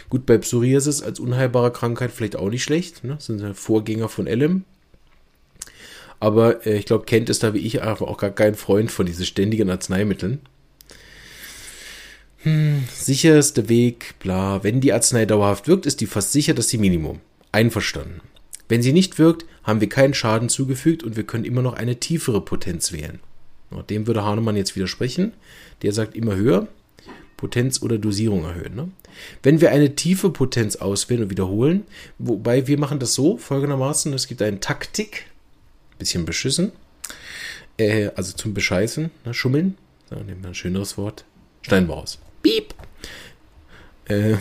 Gut, 0.09 0.25
bei 0.25 0.37
Psoriasis 0.37 1.01
als 1.01 1.19
unheilbare 1.19 1.71
Krankheit 1.71 2.11
vielleicht 2.11 2.35
auch 2.35 2.49
nicht 2.49 2.63
schlecht. 2.63 3.03
Ne? 3.03 3.15
Das 3.15 3.25
sind 3.25 3.55
Vorgänger 3.55 4.09
von 4.09 4.27
LM. 4.27 4.63
Aber 6.19 6.65
äh, 6.65 6.77
ich 6.77 6.86
glaube, 6.86 7.05
Kent 7.05 7.29
ist 7.29 7.43
da 7.43 7.53
wie 7.53 7.60
ich 7.60 7.81
einfach 7.81 8.07
auch 8.07 8.17
gar 8.17 8.31
kein 8.31 8.55
Freund 8.55 8.91
von 8.91 9.05
diesen 9.05 9.25
ständigen 9.25 9.69
Arzneimitteln. 9.69 10.39
Hm, 12.43 12.84
sicherste 12.93 13.69
Weg, 13.69 14.15
bla. 14.19 14.63
Wenn 14.63 14.81
die 14.81 14.93
Arznei 14.93 15.25
dauerhaft 15.25 15.67
wirkt, 15.67 15.86
ist 15.86 16.01
die 16.01 16.05
fast 16.05 16.31
sicher 16.31 16.53
das 16.53 16.67
die 16.67 16.77
Minimum. 16.77 17.19
Einverstanden. 17.51 18.22
Wenn 18.67 18.81
sie 18.81 18.93
nicht 18.93 19.19
wirkt, 19.19 19.45
haben 19.63 19.81
wir 19.81 19.89
keinen 19.89 20.13
Schaden 20.13 20.50
zugefügt 20.50 21.03
und 21.03 21.15
wir 21.15 21.24
können 21.24 21.45
immer 21.45 21.62
noch 21.62 21.74
eine 21.74 22.00
tiefere 22.00 22.41
Potenz 22.41 22.91
wählen. 22.91 23.19
Dem 23.89 24.07
würde 24.07 24.24
Hahnemann 24.24 24.55
jetzt 24.55 24.75
widersprechen. 24.75 25.34
Der 25.81 25.91
sagt 25.91 26.15
immer 26.15 26.36
höher. 26.36 26.67
Potenz 27.38 27.81
oder 27.81 27.98
Dosierung 27.98 28.45
erhöhen. 28.45 28.75
Ne? 28.75 28.89
Wenn 29.43 29.60
wir 29.60 29.72
eine 29.72 29.95
tiefe 29.95 30.29
Potenz 30.29 30.77
auswählen 30.77 31.24
und 31.24 31.29
wiederholen, 31.29 31.84
wobei 32.17 32.67
wir 32.67 32.79
machen 32.79 33.00
das 33.00 33.13
so 33.13 33.38
folgendermaßen, 33.38 34.13
es 34.13 34.27
gibt 34.27 34.41
eine 34.41 34.60
Taktik, 34.60 35.25
bisschen 35.97 36.25
beschissen, 36.25 36.71
äh, 37.77 38.09
also 38.15 38.33
zum 38.33 38.53
Bescheißen, 38.53 39.11
ne, 39.25 39.33
Schummeln, 39.33 39.77
so, 40.09 40.15
nehmen 40.15 40.41
wir 40.41 40.49
ein 40.49 40.55
schöneres 40.55 40.97
Wort, 40.97 41.25
Steinbaus. 41.61 42.19
Piep! 42.43 42.73
Äh, 44.05 44.35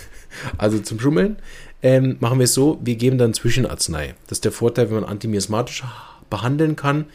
also 0.58 0.78
zum 0.78 1.00
Schummeln 1.00 1.36
ähm, 1.82 2.16
machen 2.20 2.38
wir 2.38 2.44
es 2.44 2.54
so, 2.54 2.78
wir 2.82 2.96
geben 2.96 3.18
dann 3.18 3.34
Zwischenarznei. 3.34 4.14
Das 4.26 4.38
ist 4.38 4.44
der 4.44 4.52
Vorteil, 4.52 4.88
wenn 4.88 5.00
man 5.00 5.04
antimiasmatisch 5.04 5.84
behandeln 6.28 6.76
kann, 6.76 7.06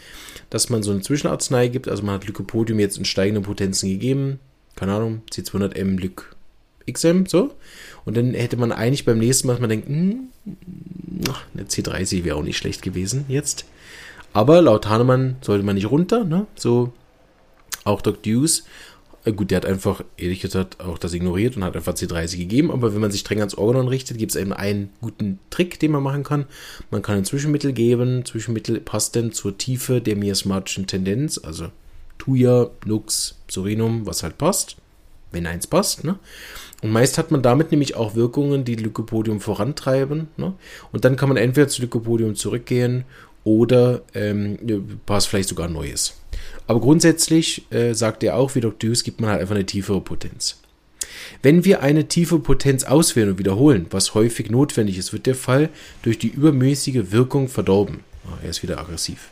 dass 0.49 0.69
man 0.69 0.83
so 0.83 0.91
eine 0.91 1.01
Zwischenarznei 1.01 1.67
gibt. 1.67 1.87
Also 1.87 2.03
man 2.03 2.15
hat 2.15 2.27
Lycopodium 2.27 2.79
jetzt 2.79 2.97
in 2.97 3.05
steigenden 3.05 3.43
Potenzen 3.43 3.89
gegeben. 3.89 4.39
Keine 4.75 4.93
Ahnung, 4.93 5.21
C200M 5.31 5.99
Lyc 5.99 6.23
XM, 6.91 7.25
so. 7.25 7.53
Und 8.05 8.17
dann 8.17 8.33
hätte 8.33 8.57
man 8.57 8.71
eigentlich 8.71 9.05
beim 9.05 9.19
nächsten 9.19 9.47
Mal, 9.47 9.53
dass 9.53 9.61
man 9.61 9.69
denkt, 9.69 9.87
hm, 9.87 10.29
eine 11.53 11.63
C30 11.65 12.23
wäre 12.23 12.35
auch 12.35 12.43
nicht 12.43 12.57
schlecht 12.57 12.81
gewesen 12.81 13.25
jetzt. 13.27 13.65
Aber 14.33 14.61
laut 14.61 14.87
Hahnemann 14.87 15.37
sollte 15.41 15.63
man 15.65 15.75
nicht 15.75 15.89
runter, 15.89 16.23
ne? 16.23 16.47
So, 16.55 16.91
auch 17.83 18.01
Doc 18.01 18.23
Deuce 18.23 18.63
äh, 19.25 19.31
gut, 19.31 19.51
der 19.51 19.57
hat 19.57 19.65
einfach, 19.65 20.03
ehrlich 20.17 20.41
gesagt, 20.41 20.81
auch 20.81 20.97
das 20.97 21.13
ignoriert 21.13 21.55
und 21.55 21.63
hat 21.63 21.75
einfach 21.75 21.93
C30 21.93 22.37
gegeben. 22.37 22.71
Aber 22.71 22.93
wenn 22.93 23.01
man 23.01 23.11
sich 23.11 23.21
streng 23.21 23.39
ans 23.39 23.55
Organon 23.55 23.87
richtet, 23.87 24.17
gibt 24.17 24.31
es 24.31 24.35
eben 24.35 24.53
einen 24.53 24.89
guten 25.01 25.39
Trick, 25.49 25.79
den 25.79 25.91
man 25.91 26.03
machen 26.03 26.23
kann. 26.23 26.45
Man 26.91 27.01
kann 27.01 27.17
ein 27.17 27.25
Zwischenmittel 27.25 27.73
geben. 27.73 28.25
Zwischenmittel 28.25 28.79
passt 28.79 29.15
dann 29.15 29.31
zur 29.31 29.57
Tiefe 29.57 30.01
der 30.01 30.15
miasmatischen 30.15 30.87
Tendenz. 30.87 31.39
Also 31.41 31.67
Tuya, 32.17 32.69
Nux, 32.85 33.35
Sorinum, 33.49 34.05
was 34.05 34.23
halt 34.23 34.37
passt. 34.37 34.77
Wenn 35.31 35.47
eins 35.47 35.65
passt. 35.65 36.03
Ne? 36.03 36.19
Und 36.83 36.91
meist 36.91 37.17
hat 37.17 37.31
man 37.31 37.41
damit 37.41 37.71
nämlich 37.71 37.95
auch 37.95 38.13
Wirkungen, 38.13 38.65
die 38.65 38.75
Lycopodium 38.75 39.39
vorantreiben. 39.39 40.27
Ne? 40.37 40.53
Und 40.91 41.05
dann 41.05 41.15
kann 41.15 41.29
man 41.29 41.37
entweder 41.37 41.67
zu 41.67 41.81
Lycopodium 41.81 42.35
zurückgehen 42.35 43.05
oder 43.43 44.01
ähm, 44.13 44.57
passt 45.05 45.27
vielleicht 45.27 45.49
sogar 45.49 45.67
Neues. 45.67 46.19
Aber 46.67 46.79
grundsätzlich 46.79 47.65
äh, 47.71 47.93
sagt 47.93 48.23
er 48.23 48.37
auch, 48.37 48.55
wie 48.55 48.61
Dr. 48.61 48.89
Hughes, 48.89 49.03
gibt 49.03 49.19
man 49.19 49.29
halt 49.29 49.41
einfach 49.41 49.55
eine 49.55 49.65
tiefere 49.65 50.01
Potenz. 50.01 50.59
Wenn 51.41 51.63
wir 51.63 51.83
eine 51.83 52.07
tiefe 52.07 52.39
Potenz 52.39 52.85
auswählen 52.85 53.29
und 53.31 53.39
wiederholen, 53.39 53.87
was 53.91 54.13
häufig 54.13 54.49
notwendig 54.49 54.97
ist, 54.97 55.13
wird 55.13 55.25
der 55.25 55.35
Fall 55.35 55.69
durch 56.01 56.17
die 56.17 56.29
übermäßige 56.29 57.11
Wirkung 57.11 57.49
verdorben. 57.49 57.99
Oh, 58.25 58.37
er 58.41 58.49
ist 58.49 58.63
wieder 58.63 58.79
aggressiv. 58.79 59.29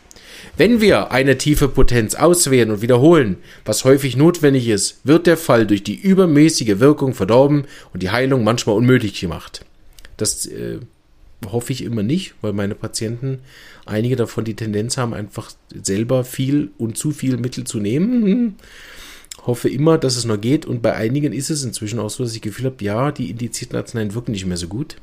Wenn 0.58 0.82
wir 0.82 1.12
eine 1.12 1.38
tiefe 1.38 1.68
Potenz 1.68 2.16
auswählen 2.16 2.72
und 2.72 2.82
wiederholen, 2.82 3.38
was 3.64 3.86
häufig 3.86 4.18
notwendig 4.18 4.68
ist, 4.68 5.00
wird 5.04 5.28
der 5.28 5.38
Fall 5.38 5.66
durch 5.66 5.84
die 5.84 5.96
übermäßige 5.96 6.80
Wirkung 6.80 7.14
verdorben 7.14 7.66
und 7.94 8.04
die 8.04 8.10
Heilung 8.10 8.44
manchmal 8.44 8.76
unmöglich 8.76 9.20
gemacht. 9.20 9.66
Das 10.18 10.46
äh, 10.46 10.80
hoffe 11.50 11.74
ich 11.74 11.84
immer 11.84 12.04
nicht, 12.04 12.36
weil 12.42 12.54
meine 12.54 12.76
Patienten, 12.76 13.40
einige 13.86 14.16
davon 14.16 14.44
die 14.44 14.56
Tendenz 14.56 14.98
haben, 14.98 15.14
einfach 15.14 15.52
selber 15.74 16.24
viel 16.24 16.72
und 16.78 16.98
zu 16.98 17.12
viel 17.12 17.38
Mittel 17.38 17.64
zu 17.64 17.80
nehmen. 17.80 18.56
Hoffe 19.46 19.70
immer, 19.70 19.98
dass 19.98 20.18
es 20.18 20.26
noch 20.26 20.40
geht 20.40 20.68
und 20.68 20.84
bei 20.84 20.94
einigen 20.94 21.34
ist 21.34 21.50
es 21.50 21.64
inzwischen 21.64 22.00
auch 22.00 22.12
so, 22.12 22.24
dass 22.24 22.36
ich 22.36 22.42
Gefühl 22.42 22.66
habe, 22.66 22.84
ja, 22.84 23.12
die 23.12 23.32
indizierten 23.32 23.76
Arzneien 23.76 24.14
wirken 24.14 24.34
nicht 24.34 24.46
mehr 24.46 24.58
so 24.58 24.68
gut. 24.68 24.98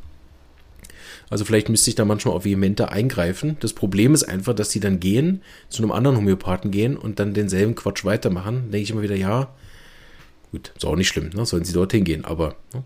Also 1.30 1.44
vielleicht 1.44 1.68
müsste 1.68 1.90
ich 1.90 1.96
da 1.96 2.04
manchmal 2.04 2.34
auch 2.34 2.44
vehementer 2.44 2.92
eingreifen. 2.92 3.56
Das 3.60 3.72
Problem 3.72 4.14
ist 4.14 4.24
einfach, 4.24 4.54
dass 4.54 4.68
die 4.68 4.80
dann 4.80 5.00
gehen, 5.00 5.42
zu 5.68 5.82
einem 5.82 5.92
anderen 5.92 6.16
Homöopathen 6.16 6.70
gehen 6.70 6.96
und 6.96 7.18
dann 7.18 7.34
denselben 7.34 7.74
Quatsch 7.74 8.04
weitermachen. 8.04 8.70
Denke 8.70 8.78
ich 8.78 8.90
immer 8.90 9.02
wieder, 9.02 9.16
ja, 9.16 9.52
gut, 10.52 10.72
ist 10.76 10.84
auch 10.84 10.96
nicht 10.96 11.08
schlimm, 11.08 11.30
ne? 11.34 11.44
sollen 11.44 11.64
sie 11.64 11.72
dorthin 11.72 12.04
gehen, 12.04 12.24
aber 12.24 12.56
ne? 12.72 12.84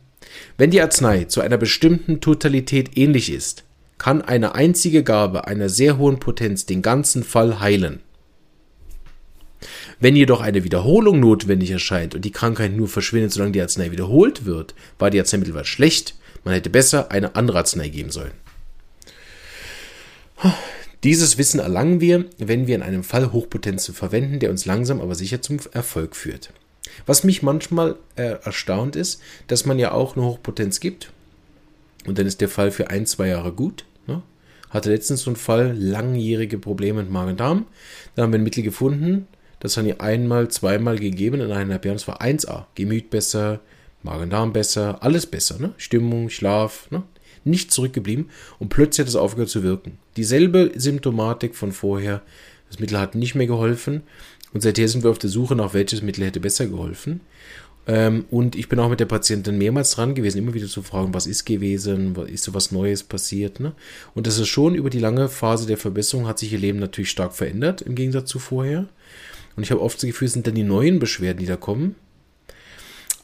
Wenn 0.59 0.71
die 0.71 0.81
Arznei 0.81 1.25
zu 1.25 1.41
einer 1.41 1.59
bestimmten 1.59 2.21
Totalität 2.21 2.97
ähnlich 2.97 3.33
ist, 3.33 3.65
kann 3.99 4.23
eine 4.23 4.55
einzige 4.55 5.05
Gabe 5.05 5.47
einer 5.47 5.69
sehr 5.69 5.99
hohen 5.99 6.19
Potenz 6.19 6.67
den 6.67 6.83
ganzen 6.83 7.23
Fall 7.23 7.61
heilen. 7.61 8.01
Wenn 10.01 10.17
jedoch 10.17 10.41
eine 10.41 10.65
Wiederholung 10.65 11.21
notwendig 11.21 11.71
erscheint 11.71 12.17
und 12.17 12.25
die 12.25 12.33
Krankheit 12.33 12.73
nur 12.73 12.89
verschwindet, 12.89 13.33
solange 13.33 13.53
die 13.53 13.63
Arznei 13.63 13.93
wiederholt 13.93 14.45
wird, 14.45 14.75
war 14.99 15.11
die 15.11 15.21
Arzneimittel 15.21 15.65
schlecht, 15.65 16.17
man 16.45 16.55
hätte 16.55 16.71
besser 16.71 17.13
eine 17.13 17.37
andere 17.37 17.59
Arznei 17.59 17.89
geben 17.89 18.11
sollen. 18.11 18.33
Dieses 21.05 21.39
Wissen 21.39 21.61
erlangen 21.61 22.01
wir, 22.01 22.25
wenn 22.39 22.67
wir 22.67 22.75
in 22.75 22.83
einem 22.83 23.05
Fall 23.05 23.33
Hochpotenzen 23.33 23.95
verwenden, 23.95 24.41
der 24.41 24.51
uns 24.51 24.67
langsam 24.67 25.01
aber 25.01 25.15
sicher 25.15 25.43
zum 25.43 25.59
Erfolg 25.73 26.17
führt. 26.17 26.51
Was 27.07 27.25
mich 27.25 27.43
manchmal 27.43 27.97
äh, 28.17 28.37
erstaunt 28.43 28.97
ist, 28.97 29.21
dass 29.47 29.67
man 29.67 29.79
ja 29.79 29.93
auch 29.93 30.17
eine 30.17 30.25
Hochpotenz 30.25 30.81
gibt 30.81 31.11
und 32.07 32.19
dann 32.19 32.27
ist 32.27 32.41
der 32.41 32.49
Fall 32.49 32.71
für 32.71 32.91
ein, 32.91 33.07
zwei 33.07 33.29
Jahre 33.29 33.53
gut. 33.53 33.85
Ne? 34.07 34.23
Hatte 34.71 34.91
letztens 34.91 35.23
so 35.23 35.31
einen 35.31 35.37
Fall, 35.37 35.77
langjährige 35.77 36.59
Probleme 36.59 37.03
mit 37.03 37.11
Magen-Darm. 37.11 37.67
Da 38.15 38.23
haben 38.23 38.33
wir 38.33 38.39
ein 38.39 38.45
Mittel 38.45 38.63
gefunden, 38.63 39.27
das 39.61 39.77
haben 39.77 39.85
die 39.85 40.01
einmal, 40.01 40.49
zweimal 40.49 40.99
gegeben 40.99 41.41
in 41.41 41.53
eineinhalb 41.53 41.85
Jahren. 41.85 41.97
Das 41.97 42.09
war 42.09 42.21
1A. 42.21 42.65
Gemüt 42.75 43.11
besser, 43.11 43.61
Magen-Darm 44.03 44.53
besser, 44.53 45.03
alles 45.03 45.27
besser. 45.27 45.61
Ne? 45.61 45.73
Stimmung, 45.77 46.31
Schlaf, 46.31 46.91
ne? 46.91 47.05
nicht 47.45 47.73
zurückgeblieben 47.73 48.31
und 48.59 48.69
plötzlich 48.69 49.05
hat 49.05 49.09
es 49.09 49.17
aufgehört 49.17 49.51
zu 49.51 49.63
wirken. 49.63 49.99
Dieselbe 50.17 50.73
Symptomatik 50.75 51.55
von 51.55 51.73
vorher. 51.73 52.23
Das 52.69 52.79
Mittel 52.79 52.99
hat 52.99 53.15
nicht 53.15 53.35
mehr 53.35 53.47
geholfen 53.47 54.03
und 54.53 54.61
seither 54.63 54.89
sind 54.89 55.05
wir 55.05 55.11
auf 55.11 55.19
der 55.19 55.31
Suche 55.31 55.57
nach 55.57 55.75
welches 55.75 56.03
Mittel 56.03 56.25
hätte 56.25 56.41
besser 56.41 56.67
geholfen. 56.67 57.21
Ähm, 57.87 58.27
und 58.31 58.55
ich 58.55 58.69
bin 58.69 58.79
auch 58.79 58.89
mit 58.89 59.01
der 59.01 59.07
Patientin 59.07 59.59
mehrmals 59.59 59.91
dran 59.91 60.15
gewesen, 60.15 60.39
immer 60.39 60.55
wieder 60.55 60.69
zu 60.69 60.83
fragen, 60.83 61.15
was 61.15 61.27
ist 61.27 61.45
gewesen, 61.45 62.15
ist 62.27 62.45
so 62.45 62.55
was 62.55 62.71
Neues 62.71 63.03
passiert. 63.03 63.59
Ne? 63.59 63.73
Und 64.15 64.27
das 64.27 64.39
ist 64.39 64.49
schon 64.49 64.75
über 64.75 64.91
die 64.91 65.01
lange 65.01 65.29
Phase 65.29 65.67
der 65.67 65.79
Verbesserung 65.79 66.29
hat 66.29 66.39
sich 66.39 66.53
ihr 66.53 66.59
Leben 66.59 66.79
natürlich 66.79 67.11
stark 67.11 67.35
verändert, 67.35 67.83
im 67.83 67.95
Gegensatz 67.95 68.29
zu 68.31 68.39
vorher. 68.39 68.87
Und 69.57 69.65
ich 69.65 69.71
habe 69.71 69.83
oft 69.83 69.97
das 69.97 70.07
Gefühl, 70.07 70.27
es 70.27 70.33
sind 70.33 70.47
dann 70.47 70.55
die 70.55 70.63
neuen 70.63 70.99
Beschwerden, 70.99 71.41
die 71.41 71.47
da 71.47 71.57
kommen. 71.57 71.97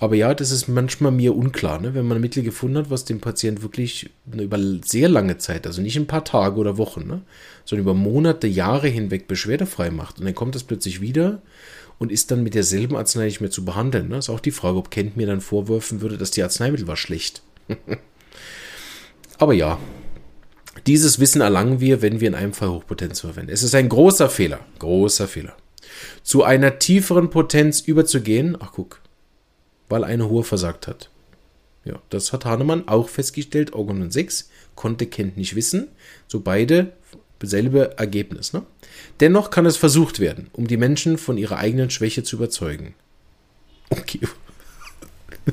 Aber 0.01 0.15
ja, 0.15 0.33
das 0.33 0.53
ist 0.53 0.69
manchmal 0.69 1.11
mir 1.11 1.35
unklar, 1.35 1.81
ne? 1.81 1.93
wenn 1.95 2.07
man 2.07 2.19
ein 2.19 2.21
Mittel 2.21 2.45
gefunden 2.45 2.79
hat, 2.79 2.91
was 2.91 3.05
dem 3.05 3.21
Patient 3.21 3.63
wirklich 3.63 4.11
über 4.33 4.59
sehr 4.85 5.09
lange 5.09 5.39
Zeit, 5.39 5.67
also 5.67 5.83
nicht 5.83 5.97
ein 5.97 6.07
paar 6.07 6.25
Tage 6.25 6.57
oder 6.57 6.79
Wochen, 6.79 7.07
ne? 7.07 7.23
sondern 7.65 7.83
über 7.83 7.95
Monate, 7.95 8.47
Jahre 8.47 8.87
hinweg 8.87 9.27
beschwerdefrei 9.27 9.91
macht. 9.91 10.21
Und 10.21 10.27
dann 10.27 10.37
kommt 10.37 10.55
das 10.55 10.63
plötzlich 10.63 11.01
wieder 11.01 11.43
und 11.99 12.13
ist 12.13 12.31
dann 12.31 12.45
mit 12.45 12.55
derselben 12.55 12.97
Arznei 12.97 13.25
nicht 13.25 13.41
mehr 13.41 13.51
zu 13.51 13.65
behandeln. 13.65 14.09
Ne? 14.09 14.19
Ist 14.19 14.31
auch 14.31 14.39
die 14.39 14.53
Frage, 14.53 14.79
ob 14.79 14.93
Kent 14.93 15.17
mir 15.17 15.27
dann 15.27 15.41
vorwürfen 15.41 16.01
würde, 16.01 16.17
dass 16.17 16.31
die 16.31 16.45
Arzneimittel 16.45 16.87
war 16.87 16.97
schlecht. 16.97 17.43
Aber 19.39 19.53
ja, 19.53 19.79
dieses 20.87 21.19
Wissen 21.19 21.41
erlangen 21.41 21.81
wir, 21.81 22.03
wenn 22.03 22.21
wir 22.21 22.29
in 22.29 22.35
einem 22.37 22.53
Fall 22.53 22.71
Hochpotenz 22.71 23.21
verwenden. 23.21 23.53
Es 23.53 23.65
ist 23.65 23.75
ein 23.75 23.89
großer 23.89 24.31
Fehler, 24.31 24.61
großer 24.79 25.27
Fehler. 25.27 25.57
Zu 26.23 26.45
einer 26.45 26.79
tieferen 26.79 27.31
Potenz 27.31 27.81
überzugehen, 27.81 28.57
ach 28.61 28.71
guck, 28.73 29.01
weil 29.89 30.05
eine 30.05 30.29
hohe 30.29 30.45
versagt 30.45 30.87
hat. 30.87 31.11
Ja, 31.85 32.01
das 32.11 32.33
hat 32.33 32.45
Hahnemann 32.45 32.87
auch 32.89 33.09
festgestellt. 33.09 33.73
Organon 33.73 34.11
6 34.11 34.51
konnte 34.75 35.07
Kent 35.07 35.37
nicht 35.37 35.55
wissen. 35.55 35.89
So 36.27 36.41
beide 36.41 36.93
selbe 37.43 37.97
Ergebnis. 37.99 38.53
Ne? 38.53 38.65
Dennoch 39.21 39.51
kann 39.51 39.65
es 39.65 39.77
versucht 39.77 40.21
werden, 40.21 40.49
um 40.53 40.67
die 40.67 40.77
Menschen 40.77 41.19
von 41.19 41.39
ihrer 41.39 41.57
eigenen 41.57 41.91
Schwäche 41.91 42.23
zu 42.25 42.37
überzeugen. 42.37 42.95
Okay. 43.91 44.21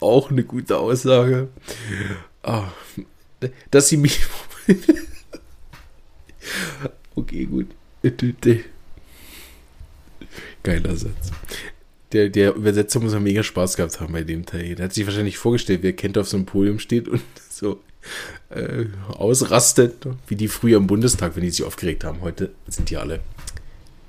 auch 0.00 0.30
eine 0.30 0.44
gute 0.44 0.78
Aussage. 0.78 1.48
Ah, 2.42 2.72
dass 3.70 3.88
sie 3.88 3.98
mich. 3.98 4.20
okay, 7.14 7.44
gut. 7.44 7.68
Geiler 10.62 10.96
Satz 10.96 11.30
der, 12.12 12.28
der 12.28 12.54
Übersetzer 12.54 13.00
muss 13.00 13.12
ja 13.12 13.20
mega 13.20 13.42
Spaß 13.42 13.76
gehabt 13.76 14.00
haben 14.00 14.12
bei 14.12 14.22
dem 14.22 14.46
Teil. 14.46 14.74
Der 14.74 14.86
hat 14.86 14.94
sich 14.94 15.06
wahrscheinlich 15.06 15.38
vorgestellt, 15.38 15.80
wer 15.82 15.92
kennt 15.92 16.16
auf 16.16 16.28
so 16.28 16.36
einem 16.36 16.46
Podium 16.46 16.78
steht 16.78 17.08
und 17.08 17.22
so 17.50 17.80
äh, 18.50 18.86
ausrastet, 19.08 20.06
wie 20.26 20.36
die 20.36 20.48
früher 20.48 20.78
im 20.78 20.86
Bundestag, 20.86 21.36
wenn 21.36 21.42
die 21.42 21.50
sich 21.50 21.64
aufgeregt 21.64 22.04
haben. 22.04 22.20
Heute 22.22 22.52
sind 22.66 22.90
die 22.90 22.96
alle 22.96 23.20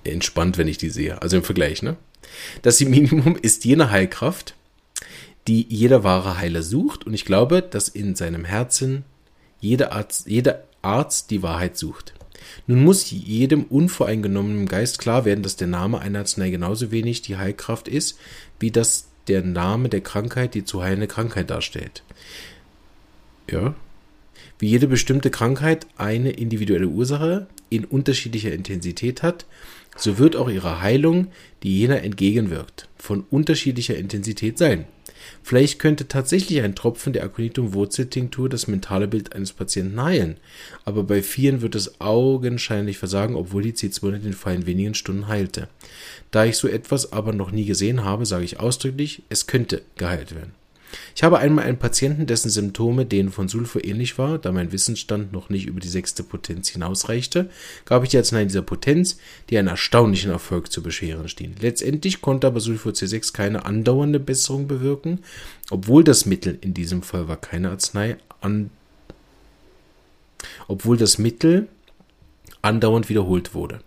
entspannt, 0.04 0.58
wenn 0.58 0.68
ich 0.68 0.78
die 0.78 0.90
sehe. 0.90 1.22
Also 1.22 1.38
im 1.38 1.44
Vergleich, 1.44 1.82
ne? 1.82 1.98
Das 2.62 2.80
Minimum 2.80 3.36
ist 3.42 3.66
jene 3.66 3.92
Heilkraft, 3.92 4.56
die 5.48 5.66
jeder 5.68 6.04
wahre 6.04 6.38
Heiler 6.38 6.64
sucht. 6.64 7.06
Und 7.06 7.14
ich 7.14 7.26
glaube, 7.26 7.62
dass 7.62 7.90
in 7.90 8.16
seinem 8.16 8.46
Herzen 8.46 9.04
jeder 9.60 9.92
Arzt, 9.92 10.28
jeder 10.28 10.64
Arzt 10.82 11.32
die 11.32 11.44
Wahrheit 11.44 11.78
sucht. 11.78 12.14
Nun 12.68 12.84
muss 12.84 13.12
jedem 13.12 13.64
unvoreingenommenen 13.64 14.68
Geist 14.68 15.00
klar 15.00 15.26
werden, 15.26 15.44
dass 15.44 15.56
der 15.56 15.68
Name 15.68 16.00
einer 16.00 16.20
Arznei 16.20 16.50
genauso 16.50 16.92
wenig 16.92 17.22
die 17.22 17.38
Heilkraft 17.38 17.88
ist, 17.88 18.20
wie 18.60 18.72
das 18.72 19.08
der 19.28 19.44
Name 19.44 19.90
der 19.90 20.02
Krankheit 20.02 20.54
die 20.56 20.66
zu 20.66 20.82
heilende 20.82 21.08
Krankheit 21.08 21.50
darstellt. 21.50 22.04
Ja. 23.50 23.76
Wie 24.58 24.68
jede 24.68 24.88
bestimmte 24.88 25.30
Krankheit 25.30 25.88
eine 25.98 26.32
individuelle 26.32 26.88
Ursache 26.88 27.48
in 27.70 27.86
unterschiedlicher 27.86 28.52
Intensität 28.52 29.24
hat, 29.24 29.46
so 29.96 30.18
wird 30.18 30.36
auch 30.36 30.50
ihre 30.50 30.82
Heilung, 30.82 31.28
die 31.64 31.80
jener 31.80 32.04
entgegenwirkt, 32.04 32.90
von 32.98 33.26
unterschiedlicher 33.30 33.98
Intensität 33.98 34.58
sein. 34.58 34.86
Vielleicht 35.44 35.80
könnte 35.80 36.08
tatsächlich 36.08 36.62
ein 36.62 36.76
Tropfen 36.76 37.14
der 37.14 37.24
Aconitum-Wurzeltinktur 37.24 38.50
das 38.50 38.68
mentale 38.68 39.08
Bild 39.08 39.34
eines 39.34 39.54
Patienten 39.54 40.02
heilen, 40.02 40.38
aber 40.86 41.04
bei 41.04 41.22
vielen 41.22 41.62
wird 41.62 41.76
es 41.76 42.00
augenscheinlich 42.02 42.98
versagen, 42.98 43.36
obwohl 43.36 43.64
die 43.64 43.74
C200 43.74 44.20
den 44.20 44.34
Fall 44.34 44.56
in 44.56 44.66
wenigen 44.66 44.94
Stunden 44.94 45.28
heilte. 45.28 45.68
Da 46.32 46.46
ich 46.46 46.58
so 46.58 46.68
etwas 46.68 47.12
aber 47.14 47.34
noch 47.34 47.52
nie 47.52 47.66
gesehen 47.66 48.04
habe, 48.04 48.26
sage 48.26 48.46
ich 48.46 48.60
ausdrücklich, 48.60 49.24
es 49.30 49.48
könnte 49.48 49.82
geheilt 49.98 50.36
werden. 50.36 50.59
Ich 51.16 51.24
habe 51.24 51.40
einmal 51.40 51.66
einen 51.66 51.78
Patienten, 51.78 52.26
dessen 52.26 52.50
Symptome 52.50 53.06
denen 53.06 53.32
von 53.32 53.48
Sulfur 53.48 53.84
ähnlich 53.84 54.18
war, 54.18 54.38
da 54.38 54.52
mein 54.52 54.72
Wissensstand 54.72 55.32
noch 55.32 55.50
nicht 55.50 55.68
über 55.68 55.80
die 55.80 55.88
sechste 55.88 56.24
Potenz 56.24 56.70
hinausreichte, 56.70 57.50
gab 57.86 58.04
ich 58.04 58.10
die 58.10 58.18
Arznei 58.18 58.46
dieser 58.46 58.62
Potenz, 58.62 59.18
die 59.50 59.58
einen 59.58 59.68
erstaunlichen 59.68 60.32
Erfolg 60.32 60.72
zu 60.72 60.82
bescheren 60.82 61.28
schien. 61.28 61.56
Letztendlich 61.60 62.22
konnte 62.22 62.48
aber 62.48 62.60
Sulfur 62.60 62.94
C6 62.94 63.34
keine 63.34 63.66
andauernde 63.66 64.20
Besserung 64.20 64.68
bewirken, 64.68 65.20
obwohl 65.70 66.04
das 66.04 66.26
Mittel, 66.26 66.58
in 66.62 66.74
diesem 66.74 67.04
Fall 67.04 67.28
war 67.28 67.38
keine 67.38 67.70
Arznei, 67.70 68.18
an, 68.42 68.70
obwohl 70.68 70.98
das 70.98 71.18
Mittel 71.18 71.68
andauernd 72.62 73.10
wiederholt 73.10 73.54
wurde. 73.54 73.82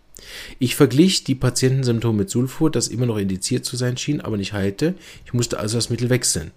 Ich 0.59 0.77
verglich 0.77 1.25
die 1.25 1.35
Patientensymptome 1.35 2.19
mit 2.19 2.31
Sulfur, 2.31 2.71
das 2.71 2.89
immer 2.89 3.07
noch 3.07 3.19
indiziert 3.19 3.65
zu 3.65 3.77
sein 3.77 3.97
schien, 3.97 4.21
aber 4.21 4.37
nicht 4.37 4.53
heilte. 4.53 4.95
Ich 5.25 5.33
musste 5.33 5.59
also 5.59 5.77
das 5.77 5.91
Mittel 5.91 6.11
wechseln. 6.11 6.53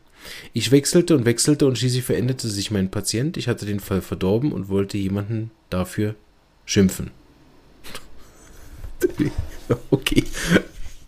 Ich 0.53 0.71
wechselte 0.71 1.15
und 1.15 1.25
wechselte 1.25 1.65
und 1.65 1.77
schließlich 1.77 2.03
veränderte 2.03 2.49
sich 2.49 2.71
mein 2.71 2.91
Patient. 2.91 3.37
Ich 3.37 3.47
hatte 3.47 3.65
den 3.65 3.79
Fall 3.79 4.01
verdorben 4.01 4.51
und 4.51 4.69
wollte 4.69 4.97
jemanden 4.97 5.51
dafür 5.69 6.15
schimpfen. 6.65 7.11
okay. 9.89 10.23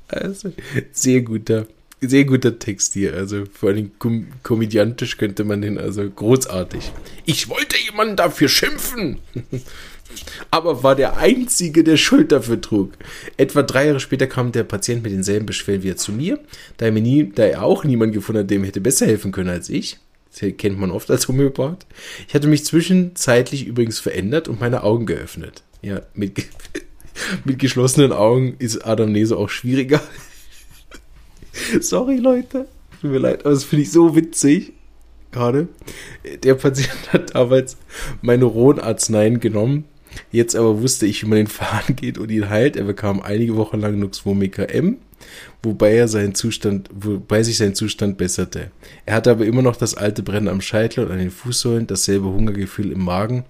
Also, 0.07 0.53
sehr 0.91 1.21
guter, 1.21 1.67
sehr 1.99 2.25
guter 2.25 2.59
Text 2.59 2.93
hier. 2.93 3.13
Also 3.13 3.43
vor 3.51 3.69
allem 3.69 3.91
kom 3.99 4.27
komödiantisch 4.43 5.17
könnte 5.17 5.43
man 5.43 5.61
den 5.61 5.77
also 5.77 6.09
großartig. 6.09 6.91
Ich 7.25 7.49
wollte 7.49 7.77
jemanden 7.77 8.15
dafür 8.15 8.47
schimpfen 8.47 9.19
aber 10.51 10.83
war 10.83 10.95
der 10.95 11.17
Einzige, 11.17 11.83
der 11.83 11.97
Schuld 11.97 12.31
dafür 12.31 12.61
trug. 12.61 12.93
Etwa 13.37 13.63
drei 13.63 13.87
Jahre 13.87 13.99
später 13.99 14.27
kam 14.27 14.51
der 14.51 14.63
Patient 14.63 15.03
mit 15.03 15.11
denselben 15.11 15.45
Beschwerden 15.45 15.83
wieder 15.83 15.97
zu 15.97 16.11
mir, 16.11 16.39
da 16.77 16.85
er, 16.85 16.91
mir 16.91 17.01
nie, 17.01 17.31
da 17.33 17.43
er 17.43 17.63
auch 17.63 17.83
niemanden 17.83 18.13
gefunden 18.13 18.41
hat, 18.41 18.49
dem 18.49 18.63
hätte 18.63 18.81
besser 18.81 19.05
helfen 19.05 19.31
können 19.31 19.49
als 19.49 19.69
ich. 19.69 19.97
Das 20.31 20.51
kennt 20.57 20.79
man 20.79 20.91
oft 20.91 21.09
als 21.09 21.27
Homöopath. 21.27 21.85
Ich 22.27 22.33
hatte 22.35 22.47
mich 22.47 22.63
zwischenzeitlich 22.63 23.65
übrigens 23.65 23.99
verändert 23.99 24.47
und 24.47 24.59
meine 24.59 24.83
Augen 24.83 25.05
geöffnet. 25.05 25.63
Ja, 25.81 26.01
mit, 26.13 26.45
mit 27.45 27.59
geschlossenen 27.59 28.11
Augen 28.11 28.55
ist 28.59 28.85
Adamnese 28.85 29.37
auch 29.37 29.49
schwieriger. 29.49 30.01
Sorry, 31.81 32.17
Leute. 32.17 32.67
Tut 33.01 33.11
mir 33.11 33.19
leid, 33.19 33.45
aber 33.45 33.53
das 33.53 33.63
finde 33.63 33.83
ich 33.83 33.91
so 33.91 34.15
witzig 34.15 34.73
gerade. 35.31 35.67
Der 36.43 36.55
Patient 36.55 37.13
hat 37.13 37.35
damals 37.35 37.77
meine 38.21 38.45
Rohnarzneien 38.45 39.39
genommen 39.39 39.85
Jetzt 40.31 40.55
aber 40.55 40.81
wusste 40.81 41.05
ich, 41.05 41.23
wie 41.23 41.27
man 41.27 41.37
den 41.37 41.47
Faden 41.47 41.95
geht 41.95 42.17
und 42.17 42.31
ihn 42.31 42.49
heilt. 42.49 42.75
Er 42.75 42.83
bekam 42.83 43.21
einige 43.21 43.55
Wochen 43.55 43.79
lang 43.79 43.99
Nuxvomica 43.99 44.63
M, 44.63 44.97
wobei 45.63 45.95
er 45.95 46.07
seinen 46.07 46.35
Zustand, 46.35 46.89
wobei 46.93 47.43
sich 47.43 47.57
sein 47.57 47.75
Zustand 47.75 48.17
besserte. 48.17 48.71
Er 49.05 49.15
hatte 49.15 49.31
aber 49.31 49.45
immer 49.45 49.61
noch 49.61 49.75
das 49.75 49.95
alte 49.95 50.23
Brennen 50.23 50.47
am 50.47 50.61
Scheitel 50.61 51.05
und 51.05 51.11
an 51.11 51.19
den 51.19 51.31
Fußsohlen, 51.31 51.87
dasselbe 51.87 52.27
Hungergefühl 52.27 52.91
im 52.91 53.03
Magen, 53.03 53.45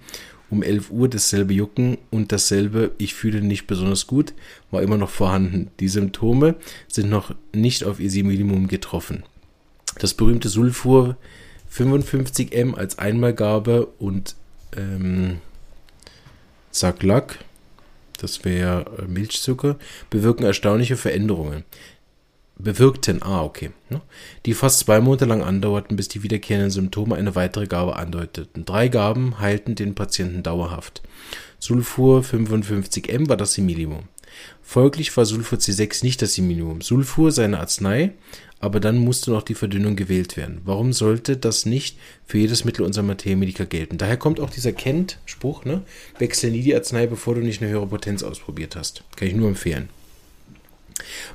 um 0.50 0.62
11 0.62 0.90
Uhr 0.90 1.08
dasselbe 1.08 1.52
Jucken 1.52 1.98
und 2.10 2.32
dasselbe, 2.32 2.92
ich 2.98 3.14
fühle 3.14 3.42
nicht 3.42 3.66
besonders 3.66 4.06
gut, 4.06 4.32
war 4.70 4.82
immer 4.82 4.96
noch 4.96 5.10
vorhanden. 5.10 5.70
Die 5.80 5.88
Symptome 5.88 6.54
sind 6.86 7.10
noch 7.10 7.34
nicht 7.54 7.84
auf 7.84 8.00
ihr 8.00 8.24
Minimum 8.24 8.68
getroffen. 8.68 9.24
Das 9.98 10.14
berühmte 10.14 10.48
Sulfur 10.48 11.16
55M 11.70 12.74
als 12.74 12.98
Einmalgabe 12.98 13.86
und 13.98 14.36
ähm, 14.76 15.38
Sack 16.70 17.02
das 18.18 18.44
wäre 18.44 18.84
äh, 18.98 19.06
Milchzucker, 19.06 19.76
bewirken 20.10 20.44
erstaunliche 20.44 20.96
Veränderungen. 20.96 21.64
Bewirkten, 22.58 23.22
ah, 23.22 23.44
okay. 23.44 23.70
Ne? 23.88 24.00
Die 24.44 24.54
fast 24.54 24.80
zwei 24.80 25.00
Monate 25.00 25.24
lang 25.24 25.42
andauerten, 25.42 25.96
bis 25.96 26.08
die 26.08 26.24
wiederkehrenden 26.24 26.72
Symptome 26.72 27.14
eine 27.14 27.36
weitere 27.36 27.68
Gabe 27.68 27.94
andeuteten. 27.94 28.64
Drei 28.64 28.88
Gaben 28.88 29.38
heilten 29.38 29.76
den 29.76 29.94
Patienten 29.94 30.42
dauerhaft. 30.42 31.02
Sulfur 31.60 32.22
55M 32.22 33.28
war 33.28 33.36
das 33.36 33.54
Minimum. 33.58 34.08
Folglich 34.62 35.16
war 35.16 35.24
Sulfur 35.24 35.58
C6 35.58 36.04
nicht 36.04 36.20
das 36.20 36.36
Minimum. 36.38 36.80
Sulfur, 36.82 37.32
seine 37.32 37.58
Arznei, 37.60 38.12
aber 38.60 38.80
dann 38.80 38.98
musste 38.98 39.30
noch 39.30 39.42
die 39.42 39.54
Verdünnung 39.54 39.96
gewählt 39.96 40.36
werden. 40.36 40.60
Warum 40.64 40.92
sollte 40.92 41.36
das 41.36 41.64
nicht 41.64 41.98
für 42.26 42.38
jedes 42.38 42.64
Mittel 42.64 42.84
unserer 42.84 43.04
Materiemedika 43.04 43.64
gelten? 43.64 43.98
Daher 43.98 44.16
kommt 44.16 44.40
auch 44.40 44.50
dieser 44.50 44.72
Kent-Spruch, 44.72 45.64
ne? 45.64 45.82
Wechsle 46.18 46.50
nie 46.50 46.62
die 46.62 46.74
Arznei, 46.74 47.06
bevor 47.06 47.34
du 47.34 47.40
nicht 47.40 47.62
eine 47.62 47.70
höhere 47.70 47.86
Potenz 47.86 48.22
ausprobiert 48.22 48.76
hast. 48.76 49.04
Kann 49.16 49.28
ich 49.28 49.34
nur 49.34 49.48
empfehlen. 49.48 49.88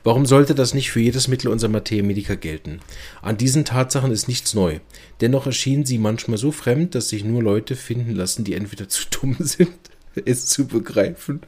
Warum 0.03 0.25
sollte 0.25 0.55
das 0.55 0.73
nicht 0.73 0.91
für 0.91 0.99
jedes 0.99 1.27
Mittel 1.27 1.47
unserer 1.47 1.71
Materiemedika 1.71 2.35
gelten? 2.35 2.79
An 3.21 3.37
diesen 3.37 3.65
Tatsachen 3.65 4.11
ist 4.11 4.27
nichts 4.27 4.53
neu. 4.53 4.79
Dennoch 5.21 5.45
erschienen 5.45 5.85
sie 5.85 5.97
manchmal 5.97 6.37
so 6.37 6.51
fremd, 6.51 6.95
dass 6.95 7.09
sich 7.09 7.23
nur 7.23 7.41
Leute 7.41 7.75
finden 7.75 8.11
lassen, 8.11 8.43
die 8.43 8.53
entweder 8.53 8.89
zu 8.89 9.05
dumm 9.11 9.37
sind, 9.39 9.69
es 10.25 10.45
zu 10.45 10.67
begreifen, 10.67 11.41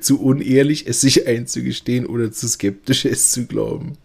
zu 0.00 0.20
unehrlich, 0.20 0.86
es 0.86 1.00
sich 1.00 1.26
einzugestehen 1.26 2.06
oder 2.06 2.32
zu 2.32 2.48
skeptisch, 2.48 3.04
es 3.04 3.30
zu 3.30 3.46
glauben. 3.46 3.98